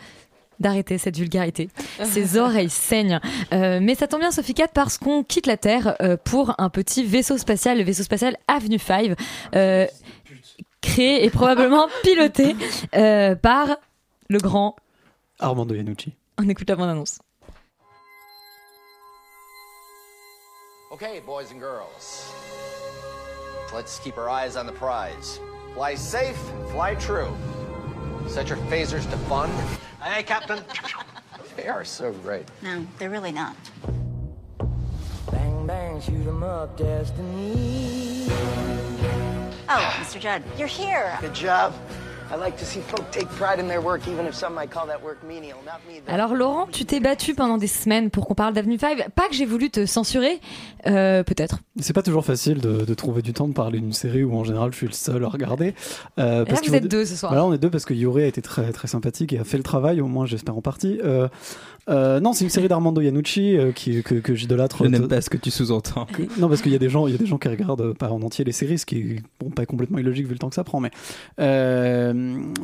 [0.60, 1.68] d'arrêter cette vulgarité.
[2.04, 3.20] Ses oreilles saignent.
[3.52, 6.70] Euh, mais ça tombe bien, Sophie Cat, parce qu'on quitte la Terre euh, pour un
[6.70, 9.14] petit vaisseau spatial, le vaisseau spatial Avenue 5,
[9.54, 9.86] euh,
[10.80, 12.56] créé et probablement piloté
[12.94, 13.76] euh, par
[14.28, 14.76] le grand...
[15.40, 16.12] Armando Iannucci.
[16.38, 17.18] On écoute la bande-annonce.
[20.94, 22.32] Okay, boys and girls.
[23.74, 25.40] Let's keep our eyes on the prize.
[25.74, 26.38] Fly safe,
[26.70, 27.36] fly true.
[28.28, 29.50] Set your phasers to fun.
[30.00, 30.62] Hey, Captain.
[31.56, 32.44] they are so great.
[32.62, 33.56] No, they're really not.
[35.32, 38.28] Bang, bang, shoot 'em up, destiny.
[39.68, 40.20] Oh, Mr.
[40.20, 41.18] Judd, you're here.
[41.20, 41.74] Good job.
[42.34, 44.86] I like to see folk take pride in their work, even if some might call
[44.88, 45.58] that work menial.
[45.64, 46.12] Not me, though.
[46.12, 49.10] Alors Laurent, tu t'es battu pendant des semaines pour qu'on parle d'Avenue 5.
[49.10, 50.40] Pas que j'ai voulu te censurer,
[50.86, 51.58] euh, peut-être.
[51.80, 54.42] C'est pas toujours facile de, de trouver du temps de parler d'une série où en
[54.44, 55.74] général je suis le seul à regarder.
[56.18, 57.30] Euh, Et là, vous êtes deux ce soir.
[57.32, 59.56] Voilà, on est deux parce que Yuri a été très très sympathique et a fait
[59.58, 61.00] le travail, au moins j'espère en partie.
[61.04, 61.28] Euh,
[61.90, 64.84] euh, non, c'est une série d'Armando Iannucci euh, qui, que, que j'idolâtre.
[64.84, 66.06] Je n'aime pas ce que tu sous-entends.
[66.06, 67.92] Que- Non, parce qu'il y a des gens, il y a des gens qui regardent
[67.92, 70.48] pas en entier les séries, ce qui est bon, pas complètement illogique vu le temps
[70.48, 70.80] que ça prend.
[70.80, 70.90] Mais
[71.40, 72.12] euh,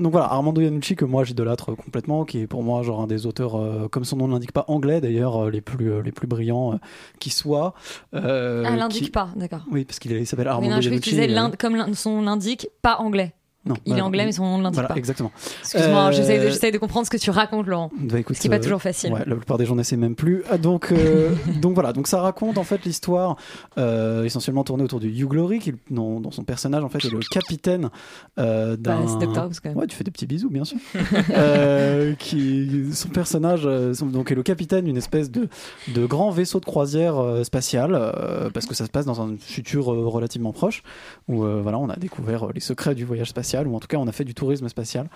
[0.01, 3.27] donc voilà, Armando Iannucci que moi j'idolâtre complètement, qui est pour moi genre un des
[3.27, 6.13] auteurs, euh, comme son nom ne l'indique pas, anglais d'ailleurs, euh, les plus euh, les
[6.13, 6.77] plus brillants euh,
[7.19, 7.75] qui soient.
[8.15, 9.61] Euh, ah, l'indique qui- pas, d'accord.
[9.71, 11.11] Oui, parce qu'il s'appelle Oui, Armando non, je Iannucci.
[11.11, 13.33] disais euh, comme son l'indique, pas anglais.
[13.67, 14.97] Non, Il est anglais, mais son nom ne l'indique Voilà, pas.
[14.97, 15.31] exactement.
[15.61, 17.91] Excuse-moi, Euh, j'essaie de, comprendre ce que tu racontes, Laurent.
[17.99, 19.13] Bah, écoute, ce qui n'est pas euh, toujours facile.
[19.13, 20.43] ouais, la plupart des gens n'essaient même plus.
[20.51, 23.37] Ah, donc, euh, donc voilà, donc ça raconte en fait l'histoire
[23.77, 27.21] essentiellement tournée autour du Hugh Glory, qui, dont, dont son personnage en fait est le
[27.31, 27.91] capitaine
[28.39, 29.01] euh, d'un.
[29.05, 29.43] Bah.
[29.43, 29.79] House, quand même.
[29.79, 30.79] Ouais, tu fais des petits bisous, bien sûr.
[32.19, 35.49] Qui, son personnage, son- donc est le capitaine d'une espèce de,
[35.95, 39.85] de grand vaisseau de croisière spatial, euh, parce que ça se passe dans un futur
[39.87, 40.83] relativement proche,
[41.29, 44.07] où voilà, on a découvert les secrets du voyage spatial, ou en tout cas on
[44.07, 45.09] a fait du tourisme spatial.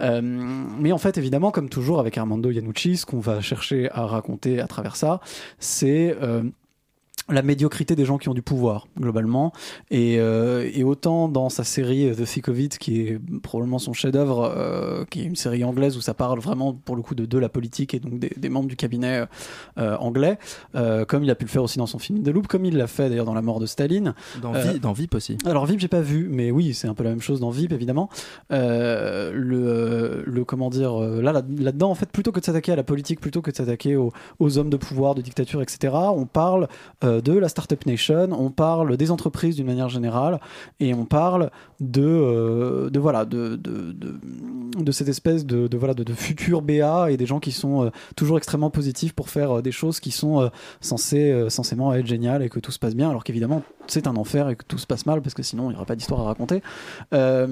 [0.00, 4.06] Euh, mais en fait, évidemment, comme toujours avec Armando Iannucci, ce qu'on va chercher à
[4.06, 5.20] raconter à travers ça,
[5.58, 6.42] c'est euh,
[7.30, 9.52] la médiocrité des gens qui ont du pouvoir globalement.
[9.90, 13.78] Et, euh, et autant dans sa série euh, The Thick of It qui est probablement
[13.78, 17.14] son chef-d'œuvre euh, qui est une série anglaise où ça parle vraiment pour le coup
[17.14, 19.24] de, de la politique et donc des, des membres du cabinet
[19.78, 20.38] euh, anglais
[21.08, 22.86] comme il a pu le faire aussi dans son film The Loop comme il l'a
[22.86, 24.14] fait d'ailleurs dans La mort de Staline.
[24.42, 25.38] Dans, Vi- dans VIP aussi.
[25.46, 27.72] alors VIP j'ai pas vu mais oui c'est un peu la même chose dans VIP
[27.72, 28.10] évidemment.
[29.32, 32.76] Le, le comment dire euh, là là dedans en fait plutôt que de s'attaquer à
[32.76, 36.26] la politique plutôt que de s'attaquer aux, aux hommes de pouvoir de dictature etc on
[36.26, 36.68] parle
[37.02, 40.40] euh, de la startup nation on parle des entreprises d'une manière générale
[40.80, 41.50] et on parle
[41.80, 47.16] de, euh, de voilà de, de, de, cette espèce de, voilà de, futur BA et
[47.16, 50.40] des gens qui sont euh, toujours extrêmement positifs pour faire euh, des choses qui sont
[50.40, 50.48] euh,
[50.80, 54.16] censées euh, censément être géniales et que tout se passe bien, alors qu'évidemment c'est un
[54.16, 56.20] enfer et que tout se passe mal parce que sinon il n'y aura pas d'histoire
[56.20, 56.62] à raconter.
[57.12, 57.46] Euh,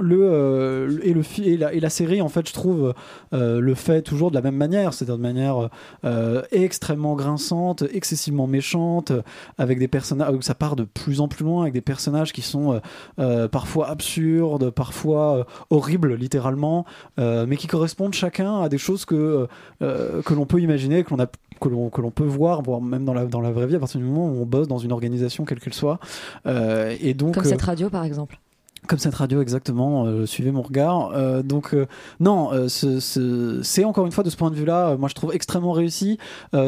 [0.00, 1.22] le euh, et le
[1.56, 2.94] la, et la série en fait je trouve
[3.32, 5.70] euh, le fait toujours de la même manière, c'est-à-dire de manière
[6.04, 9.22] euh, extrêmement grinçante, excessivement méchante, euh,
[9.58, 12.42] avec des personnages où ça part de plus en plus loin avec des personnages qui
[12.42, 12.78] sont euh,
[13.18, 16.84] euh, parfois absurdes, parfois horribles littéralement,
[17.16, 19.46] mais qui correspondent chacun à des choses que
[19.80, 21.26] que l'on peut imaginer, que l'on a
[21.60, 23.78] que l'on que l'on peut voir, voire même dans la dans la vraie vie à
[23.78, 25.98] partir du moment où on bosse dans une organisation quelle qu'elle soit.
[26.46, 28.38] Et donc Comme cette radio par exemple.
[28.86, 31.10] Comme cette radio exactement, euh, suivez mon regard.
[31.14, 31.86] Euh, donc euh,
[32.20, 35.34] non, ce- ce- c'est encore une fois de ce point de vue-là, moi je trouve
[35.34, 36.18] extrêmement réussi.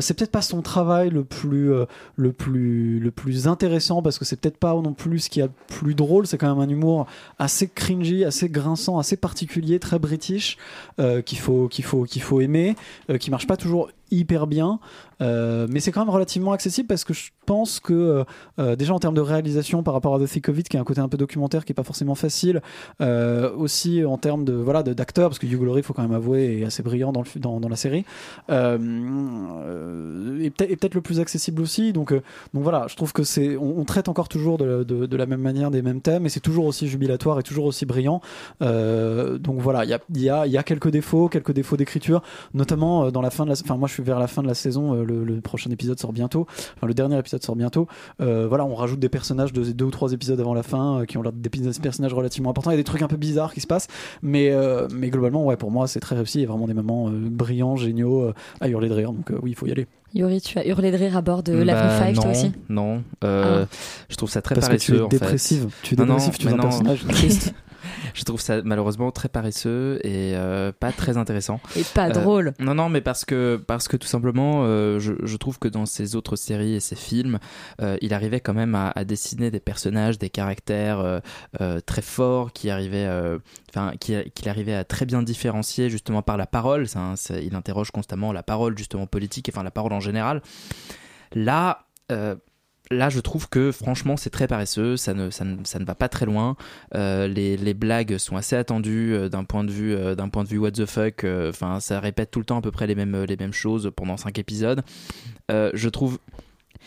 [0.00, 1.70] C'est peut-être pas son travail le plus
[2.16, 5.46] le plus le plus intéressant parce que c'est peut-être pas non plus ce qui a
[5.46, 6.26] le plus drôle.
[6.26, 7.06] C'est quand même un humour
[7.38, 10.58] assez cringy, assez grinçant, assez particulier, très british
[11.24, 12.74] qu'il faut qu'il faut qu'il faut aimer,
[13.18, 14.80] qui marche pas toujours hyper bien,
[15.22, 18.24] euh, mais c'est quand même relativement accessible parce que je pense que euh,
[18.58, 20.84] euh, déjà en termes de réalisation par rapport à The Thick of qui a un
[20.84, 22.62] côté un peu documentaire qui est pas forcément facile,
[23.00, 26.64] aussi en termes de voilà d'acteurs parce que Hugh Laurie, faut quand même avouer, est
[26.64, 28.04] assez brillant dans, le, dans, dans la série,
[28.48, 31.92] et peut-être le plus accessible aussi.
[31.92, 35.40] Donc donc voilà, je trouve que c'est on, traite encore toujours de, de, la même
[35.40, 38.20] manière des mêmes thèmes, et c'est toujours aussi jubilatoire et toujours aussi brillant.
[38.60, 42.22] Donc voilà, il y a, y, a, y a quelques défauts, quelques défauts d'écriture,
[42.54, 43.56] notamment dans la fin de la.
[43.62, 44.94] Enfin, moi, je vers la fin de la saison.
[44.94, 46.46] euh, le, le prochain épisode sort bientôt.
[46.76, 47.86] Enfin, le dernier épisode sort bientôt.
[48.20, 51.04] Euh, voilà, on rajoute des personnages de deux ou trois épisodes avant la fin euh,
[51.04, 52.70] qui ont l'air des personnages relativement importants.
[52.70, 53.88] Il y a des trucs un peu bizarres qui se passent,
[54.22, 56.38] mais euh, mais globalement, ouais, pour moi, c'est très réussi.
[56.38, 59.12] Il y a vraiment des moments euh, brillants, géniaux, euh, à hurler de rire.
[59.12, 59.86] Donc euh, oui, il faut y aller.
[60.12, 62.52] Yuri, tu as hurlé de rire à bord de Bah, l'Avenue 5 non, toi aussi
[62.68, 63.76] Non, euh, Ah.
[64.08, 64.96] je trouve ça très Parce que tu paresseux.
[64.96, 65.16] es en fait.
[65.18, 65.68] dépressive.
[65.82, 66.62] Tu es Non, non, dépressif, tu es un non.
[66.64, 67.54] personnage triste.
[68.14, 71.60] Je trouve ça malheureusement très paresseux et euh, pas très intéressant.
[71.76, 72.54] Et pas Euh, drôle.
[72.58, 75.86] Non, non, mais parce que, parce que tout simplement, euh, je, je trouve que dans
[75.86, 77.38] ses autres séries et ses films,
[78.02, 81.20] il arrivait quand même à, à dessiner des personnages, des caractères
[81.86, 83.08] très forts, qui arrivaient,
[83.70, 86.86] enfin, qui- qu'il arrivait à très bien différencier justement par la parole.
[87.16, 90.42] C'est- il interroge constamment la parole justement politique, enfin la parole en général.
[91.34, 92.34] Là, euh,
[92.90, 94.96] là, je trouve que franchement, c'est très paresseux.
[94.96, 96.56] Ça ne, ça ne, ça ne va pas très loin.
[96.94, 100.44] Euh, les, les blagues sont assez attendues euh, d'un point de vue, euh, d'un point
[100.44, 101.24] de vue what the fuck.
[101.24, 104.16] Enfin, ça répète tout le temps à peu près les mêmes, les mêmes choses pendant
[104.16, 104.82] cinq épisodes.
[105.48, 106.18] Je trouve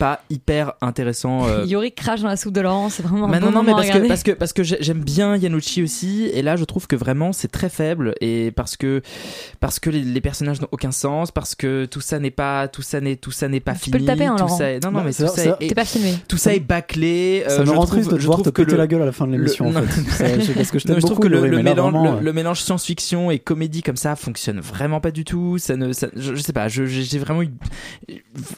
[0.04, 1.47] pas hyper intéressant.
[1.47, 3.64] euh, Yuri crache dans la soupe de Laurent, c'est vraiment un mais bon non, non,
[3.64, 6.41] mais moment à parce que, parce que, parce que j'ai- j'aime bien Yanucci aussi, et
[6.41, 9.01] là je trouve que vraiment c'est très faible, et parce que,
[9.62, 12.82] parce que les, les personnages n'ont aucun sens, parce que tout ça n'est pas, tout
[12.82, 13.91] ça n'est, tout ça n'est pas Tu fini.
[13.93, 14.58] peux le taper, hein, tout Laurent.
[14.58, 16.14] ça est- non, non, Bah, mais tout ça c'est- est, pas filmé.
[16.28, 17.45] tout ça est bâclé.
[17.47, 18.78] Ça euh, me je rend trouve- triste de je devoir trouve te que péter le-
[18.80, 19.84] la gueule à la fin de le- l'émission, en non.
[19.84, 20.01] fait.
[20.12, 22.34] Ça, je- parce que je Non, trouve beaucoup, que le, le mais mélange, euh, le
[22.34, 25.58] mélange science-fiction et comédie comme ça fonctionne vraiment pas du tout.
[25.60, 26.68] Ça ne, ça- je, je sais pas.
[26.68, 27.49] je- J'ai j'ai vraiment eu,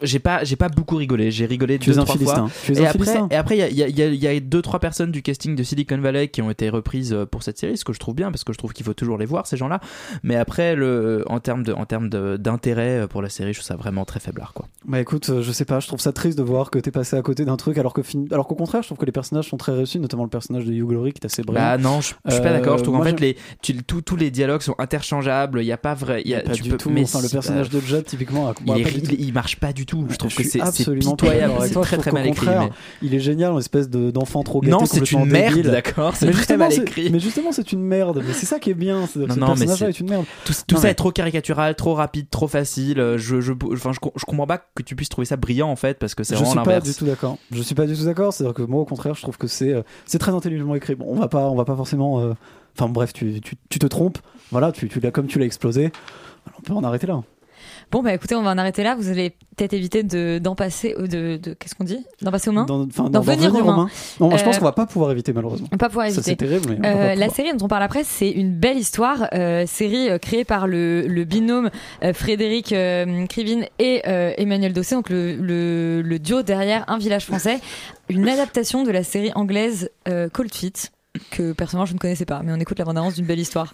[0.02, 1.30] j'ai pas, j'ai pas beaucoup rigolé.
[1.36, 2.48] J'ai rigolé Tu deux trois fois.
[2.66, 5.22] Tu et après, et après, il y y y y a deux trois personnes du
[5.22, 8.00] casting de Silicon Valley qui ont été reprises euh, pour cette série, ce que je
[8.00, 9.80] trouve bien parce que je trouve qu'il faut toujours les voir ces gens-là.
[10.24, 13.60] Mais après, le, en termes de, en termes de- d'intérêt euh, pour la série, je
[13.60, 14.68] trouve ça vraiment très faiblard, quoi.
[14.88, 17.16] Bah écoute, euh, je sais pas, je trouve ça triste de voir que t'es passé
[17.18, 19.50] à côté d'un truc alors que fin- alors qu'au contraire, je trouve que les personnages
[19.50, 21.62] sont très réussis, notamment le personnage de Hugh Laurie qui est assez brillant.
[21.62, 22.78] Bah non, je, je suis pas Euh, d'accord.
[22.78, 25.62] Je trouve qu'en moi, fait, les, tu- tous- tous les dialogues sont interchangeables.
[25.62, 26.22] Il y a pas vrai.
[26.26, 26.90] il Y a, pas tu du peux, tout.
[26.90, 29.86] mais Enfin, le personnage euh, de Judd, typiquement, il, bah, est- il- marche pas du
[29.86, 30.06] tout.
[30.10, 31.42] Je trouve Je que c'est absolument pas pitoyable.
[31.54, 32.40] d'accord avec C'est très Je très mal écrit.
[32.46, 32.70] contraire, mais-
[33.08, 34.72] Il est génial, une espèce de- d'enfant trop gâté.
[34.72, 37.10] Non, c'est une merde, d'accord, c'est Mais très justement, mal c'est- écrit.
[37.12, 38.22] Mais justement, c'est une merde.
[38.26, 39.08] Mais c'est ça qui est bien.
[39.08, 40.26] c'est- Non, Ce non, mais personnage-là c'est- est une merde.
[40.46, 42.98] Tout, tout Non, ça mais- est trop caricatural, trop rapide, trop facile.
[43.18, 45.98] Je, je, enfin, je, je comprends pas que tu puisses trouver ça brillant en fait,
[46.00, 46.90] parce que c'est Je vraiment suis pas l'inverse.
[46.90, 47.38] du tout d'accord.
[47.52, 48.34] Je suis pas du tout d'accord.
[48.34, 50.96] C'est-à-dire que moi, au contraire, je trouve que c'est euh, c'est très intelligemment écrit.
[50.96, 52.20] Bon, on va pas, on va pas forcément.
[52.20, 52.34] euh,
[52.78, 54.18] Enfin bref, tu, tu, tu te trompes.
[54.52, 55.94] Voilà, tu, tu l'as comme tu l'as explosé.
[56.60, 57.22] On peut en arrêter là.
[57.92, 58.96] Bon, bah écoutez, on va en arrêter là.
[58.96, 62.04] Vous allez peut-être éviter de- d'en passer, euh, de, de qu'est-ce qu'on dit?
[62.22, 62.66] D'en passer aux mains?
[62.66, 63.88] D'en- d'en venir aux mains.
[64.20, 65.68] Non, je pense Euh, qu'on va pas pouvoir éviter malheureusement.
[65.72, 66.32] On va pas pouvoir Ça, éviter.
[66.32, 69.28] c'est terrible, mais Euh, la série dont on parle après, c'est une belle histoire.
[69.34, 71.70] euh, série euh, créée par le, le binôme
[72.14, 72.74] Frédéric
[73.30, 77.60] Krivine et Emmanuel Dossé, donc le, le, le duo derrière Un village français.
[78.10, 79.90] Une adaptation de la série anglaise
[80.34, 80.92] Cold Feet,
[81.32, 83.74] que personnellement je ne connaissais pas, mais on écoute la bande-annonce d'une belle histoire.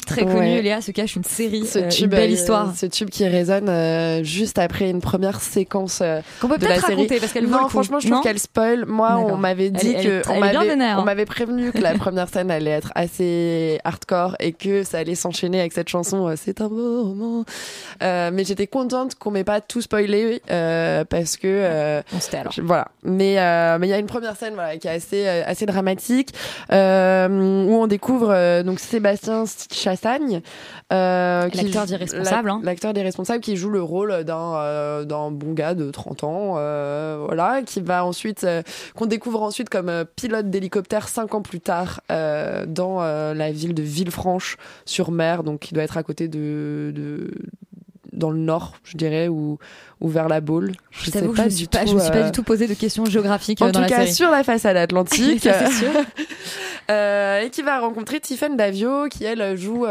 [0.11, 0.33] très Ouais.
[0.33, 2.73] connu, Léa, se cache une série, Ce euh, tube, une belle euh, histoire.
[2.75, 6.69] Ce tube qui résonne euh, juste après une première séquence euh, Qu'on peut de la
[6.71, 6.95] peut-être série.
[6.95, 8.85] raconter, parce qu'elle Non, franchement, je trouve qu'elle spoil.
[8.85, 11.03] Moi, on m'avait dit elle que on m'avait hein.
[11.03, 15.59] m'avait prévenu que la première scène allait être assez hardcore et que ça allait s'enchaîner
[15.59, 16.27] avec cette chanson.
[16.27, 17.45] euh, C'est un beau roman.
[18.03, 22.29] Euh, mais j'étais contente qu'on m'ait pas tout spoilé euh, parce que euh, On se
[22.29, 22.51] tait alors.
[22.51, 22.87] je- voilà.
[23.03, 26.29] Mais euh, mais il y a une première scène voilà qui est assez assez dramatique
[26.71, 27.27] euh,
[27.67, 29.43] où on découvre euh, donc Sébastien
[30.91, 32.61] Euh, L'acteur d'Irresponsable, la- hein.
[32.63, 37.23] l'acteur d'Irresponsable qui joue le rôle d'un euh, d'un bon gars de 30 ans, euh,
[37.25, 38.61] voilà, qui va ensuite euh,
[38.95, 43.51] qu'on découvre ensuite comme euh, pilote d'hélicoptère cinq ans plus tard euh, dans euh, la
[43.51, 47.31] ville de Villefranche sur mer, donc qui doit être à côté de, de
[48.21, 49.57] dans le nord, je dirais, ou,
[49.99, 50.71] ou vers la Baule.
[50.91, 52.25] Je sais t'avoue que je me du suis pas, je tout, me suis pas euh,
[52.25, 54.13] du tout posé de questions géographiques en euh, dans tout la cas, série.
[54.13, 55.43] sur la façade atlantique.
[55.43, 55.89] Ça, sûr.
[56.89, 59.85] Euh, et qui va rencontrer Tiffany Davio, qui elle joue.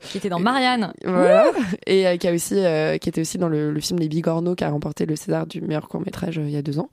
[0.00, 0.92] Qui était dans Marianne.
[1.04, 1.50] Voilà.
[1.86, 2.54] Et qui a aussi,
[3.00, 5.60] qui était aussi dans le, le film Les Bigorneaux, qui a remporté le César du
[5.60, 6.88] meilleur court métrage il y a deux ans.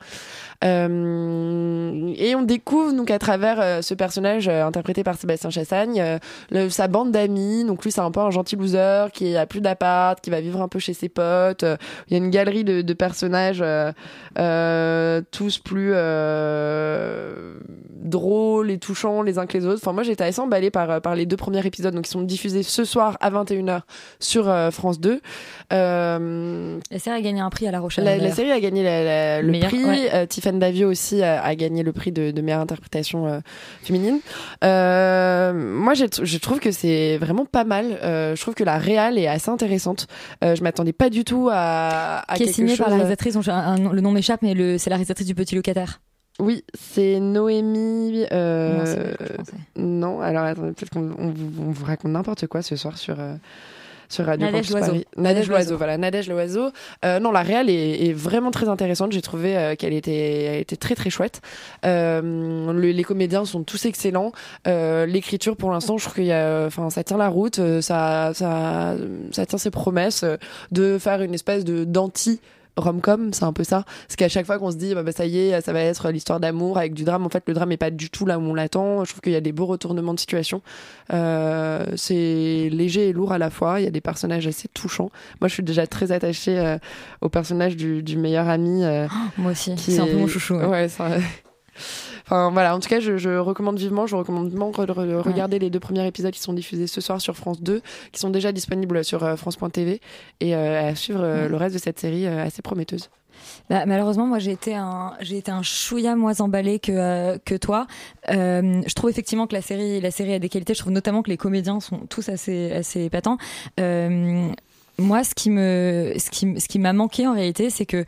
[0.64, 6.03] Euh, et on découvre donc à travers euh, ce personnage euh, interprété par Sébastien Chassagne
[6.51, 7.64] le- sa bande d'amis.
[7.66, 10.61] Donc lui c'est un peu un gentil loser qui a plus d'appart, qui va vivre
[10.61, 11.66] un peu chez ses potes.
[12.07, 13.64] Il y a une galerie de, de personnages
[15.32, 15.93] tous plus
[18.03, 19.80] drôles et touchants les uns que les autres.
[19.82, 22.64] Enfin moi j'étais assez emballée par par les deux premiers épisodes donc ils sont diffusés
[22.64, 23.82] ce soir à 21h
[24.20, 25.22] sur France 2.
[25.72, 28.03] Euh, La série a gagné un prix à La Rochelle.
[28.03, 29.86] la, série a gagné la- la- le Meilleur, prix.
[29.86, 30.09] ouais.
[30.14, 30.26] Euh,
[30.60, 33.39] Davio aussi a, a gagné le prix de, de meilleure interprétation euh,
[33.84, 34.20] féminine.
[34.64, 37.97] Euh, moi, je trouve que c'est vraiment pas mal.
[38.04, 40.08] Euh, je trouve que la réal est assez intéressante.
[40.41, 43.47] Je m'attendais pas du tout à, à qui est quelque signée par la réalisatrice, un-
[43.54, 46.01] un le nom m'échappe, mais c'est la réalisatrice du Petit Locataire.
[46.39, 48.26] Oui, c'est Noémie.
[48.32, 49.14] euh,
[49.76, 53.20] Non, alors attendez, peut-être qu'on on vous, on vous raconte n'importe quoi ce soir sur.
[53.20, 53.36] euh,
[54.14, 54.86] sur Radio Nadège Campus Loiseau.
[54.91, 55.05] Paris.
[55.18, 55.78] Nadège Nadège Loiseau, Loiseau.
[55.78, 56.70] voilà, Nadège Loiseau.
[57.03, 59.11] Euh, non, la réal est, est vraiment très intéressante.
[59.11, 61.41] J'ai trouvé euh, qu'elle était, elle était très très chouette.
[61.86, 62.22] Euh,
[62.72, 64.32] le- les comédiens sont tous excellents.
[64.68, 67.59] Euh, L'écriture, pour l'instant, je trouve qu'il y a, enfin, ça tient la route.
[67.59, 68.95] euh, Ça, ça,
[69.32, 70.24] ça tient ses promesses
[70.72, 72.39] de faire une espèce de d'anti
[72.78, 73.84] rom-com, c'est un peu ça.
[74.07, 76.09] Parce qu'à chaque fois qu'on se dit, bah, bah, ça y est, ça va être
[76.09, 78.41] l'histoire d'amour avec du drame, en fait, le drame est pas du tout là où
[78.41, 79.03] on l'attend.
[79.05, 80.61] Je trouve qu'il y a des beaux retournements de situation.
[81.13, 83.80] Euh, c'est léger et lourd à la fois.
[83.80, 85.11] Il y a des personnages assez touchants.
[85.41, 86.78] Moi, je suis déjà très attachée euh,
[87.21, 88.84] au personnage du, du meilleur ami.
[88.84, 89.07] euh,
[89.38, 90.55] Moi aussi, c'est un peu mon chouchou.
[90.55, 90.65] ouais.
[90.65, 91.09] Ouais, ça-
[92.26, 95.59] Enfin voilà, en tout cas, je, je recommande vivement, je recommande vivement de re- regarder
[95.59, 98.51] les deux premiers épisodes qui sont diffusés ce soir sur France 2, qui sont déjà
[98.51, 99.99] disponibles sur euh, France.tv
[100.39, 101.49] et euh, à suivre euh, Ouais.
[101.49, 103.09] le reste de cette série assez prometteuse.
[103.69, 107.55] Bah, malheureusement, moi, j'ai été un, j'ai été un chouïa moins emballé que euh, que
[107.55, 107.88] toi.
[108.30, 110.74] Euh, je trouve effectivement que la série, la série a des qualités.
[110.74, 113.38] Je trouve notamment que les comédiens sont tous assez assez épatants.
[113.80, 114.47] Euh,
[115.00, 118.06] moi, ce qui me, ce qui, ce qui m'a manqué en réalité, c'est que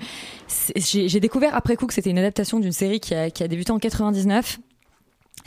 [0.76, 3.72] j'ai découvert après coup que c'était une adaptation d'une série qui a, qui a débuté
[3.72, 4.60] en 99.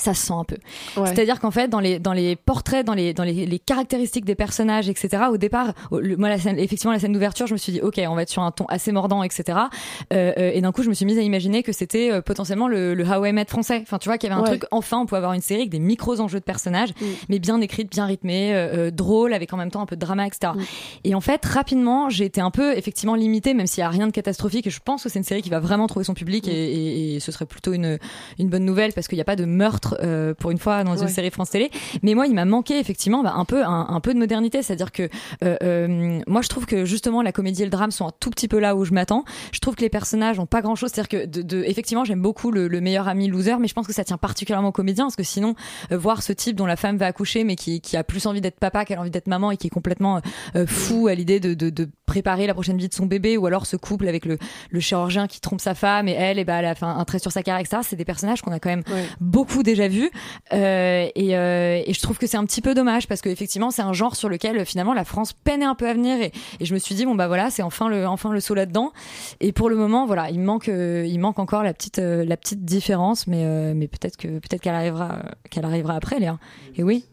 [0.01, 0.57] Ça se sent un peu.
[0.97, 1.07] Ouais.
[1.09, 4.35] C'est-à-dire qu'en fait, dans les, dans les portraits, dans les, dans les, les caractéristiques des
[4.37, 7.73] personnages, etc., au départ, le- moi, la scène, effectivement, la scène d'ouverture, je me suis
[7.73, 9.59] dit, OK, on va être sur un ton assez mordant, etc.
[10.13, 12.69] Euh, euh, et d'un coup, je me suis mise à imaginer que c'était euh, potentiellement
[12.69, 13.81] le, le How I Met français.
[13.83, 14.51] Enfin, tu vois, qu'il y avait un Ouais.
[14.59, 17.05] truc, enfin, on pouvait avoir une série avec des micros enjeux de personnages, Mm.
[17.29, 20.01] mais bien écrite, bien rythmée, euh, euh, drôle, avec en même temps un peu de
[20.01, 20.53] drama, etc.
[20.55, 20.61] Mm.
[21.05, 24.07] Et en fait, rapidement, j'ai été un peu, effectivement, limitée, même s'il y a rien
[24.07, 24.67] de catastrophique.
[24.67, 26.51] Et je pense que c'est une série qui va vraiment trouver son public Mm.
[26.51, 27.99] et, et- et ce serait plutôt une,
[28.39, 30.97] une bonne nouvelle parce qu'il n'y a pas de meurtre euh, pour une fois dans
[30.97, 31.71] une série France Télé.
[32.03, 34.93] Mais moi, il m'a manqué effectivement bah, un peu un, un peu de modernité, c'est-à-dire
[34.93, 35.09] que
[35.45, 38.31] euh, euh, moi, je trouve que justement la comédie et le drame sont un tout
[38.31, 39.25] petit peu là où je m'attends.
[39.53, 42.51] Je trouve que les personnages ont pas grand-chose, c'est-à-dire que de, de- effectivement, j'aime beaucoup
[42.51, 45.17] le, le meilleur ami loser, mais je pense que ça tient particulièrement aux comédiens parce
[45.17, 45.55] que sinon,
[45.93, 48.41] euh, voir ce type dont la femme va accoucher, mais qui, qui a plus envie
[48.41, 50.21] d'être papa qu'elle a envie d'être maman et qui est complètement
[50.57, 53.47] euh, fou à l'idée de, de, de préparer la prochaine vie de son bébé, ou
[53.47, 54.39] alors ce couple avec le,
[54.71, 57.05] le chirurgien qui trompe sa femme et elle, et bah, elle a fait un, un
[57.05, 57.83] trait sur sa carrière, etc.
[57.87, 59.05] C'est des personnages qu'on a quand même Ouais.
[59.21, 60.11] beaucoup déjà vus.
[60.53, 63.71] Euh, et, euh, et je trouve que c'est un petit peu dommage parce que effectivement
[63.71, 66.33] c'est un genre sur lequel euh, finalement la France peinait un peu à venir et,
[66.61, 68.93] je me suis dit bon bah voilà c'est enfin le enfin le saut là-dedans
[69.41, 72.37] et pour le moment voilà il manque euh, il manque encore la petite euh, la
[72.37, 76.39] petite différence mais mais peut-être que peut-être qu'elle arrivera qu'elle arrivera après Léa
[76.77, 77.05] et oui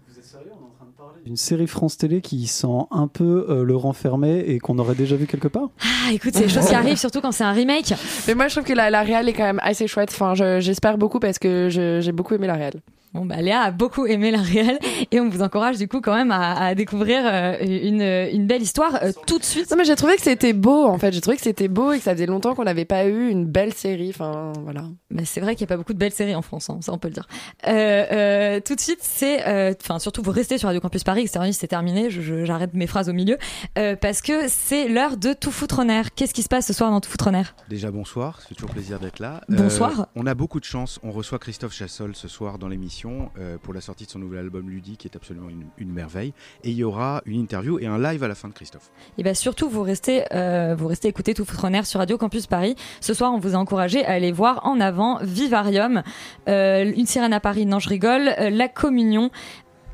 [1.26, 5.16] Une série France Télé qui sent un peu euh, le renfermé et qu'on aurait déjà
[5.16, 5.70] vu quelque part?
[5.82, 7.94] Ah écoute c'est des choses qui arrivent surtout quand c'est un remake
[8.28, 10.10] Mais moi, je trouve que la, la réal est quand même assez chouette.
[10.12, 12.74] Enfin, je- j'espère beaucoup parce que je- j'ai beaucoup aimé la réal.
[13.16, 14.78] Bon, bah, Léa a beaucoup aimé la réelle
[15.12, 18.62] et on vous encourage du coup quand même à, à découvrir euh, une, une belle
[18.62, 19.72] histoire euh, tout de suite.
[19.72, 21.98] Non mais j'ai trouvé que c'était beau en fait, j'ai trouvé que c'était beau et
[22.00, 24.84] que ça faisait longtemps qu'on n'avait pas eu une belle série, enfin voilà.
[25.10, 26.92] Mais c'est vrai qu'il n'y a pas beaucoup de belles séries en France, hein, ça
[26.92, 27.28] on peut le dire.
[27.68, 31.28] Euh, euh, tout de suite, c'est, euh, enfin surtout vous restez sur Radio Campus Paris,
[31.32, 33.38] c'est c'est terminé, je- je- j'arrête mes phrases au milieu,
[33.78, 36.14] euh, parce que c'est l'heure de Tout foutre en air.
[36.16, 37.56] Qu'est-ce qui se passe ce soir dans Tout foutre en air?
[37.70, 39.40] Déjà bonsoir, c'est toujours plaisir d'être là.
[39.48, 40.08] Bonsoir.
[40.16, 43.05] on a beaucoup de chance, on reçoit Christophe Chassol ce soir dans l'émission
[43.38, 46.34] euh, pour la sortie de son nouvel album Ludique qui est absolument une, une merveille.
[46.64, 48.90] Et il y aura une interview et un live à la fin de Christophe.
[49.18, 52.18] Et bien surtout, vous restez, euh, vous restez écouter Tout foutre en air sur Radio
[52.18, 52.76] Campus Paris.
[53.02, 56.04] Ce soir, on vous a encouragé à aller voir en avant Vivarium,
[56.48, 59.30] euh, Une sirène à Paris, non je rigole, euh, La Communion,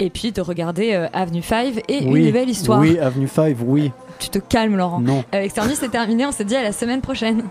[0.02, 2.80] et puis de regarder euh, Avenue 5 et oui, Une belle histoire.
[2.80, 3.92] Oui, Avenue 5, oui.
[4.20, 5.00] Tu te calmes, Laurent.
[5.00, 5.24] Non.
[5.34, 6.26] Euh, Externus, c'est terminé.
[6.26, 7.44] On se dit à la semaine prochaine.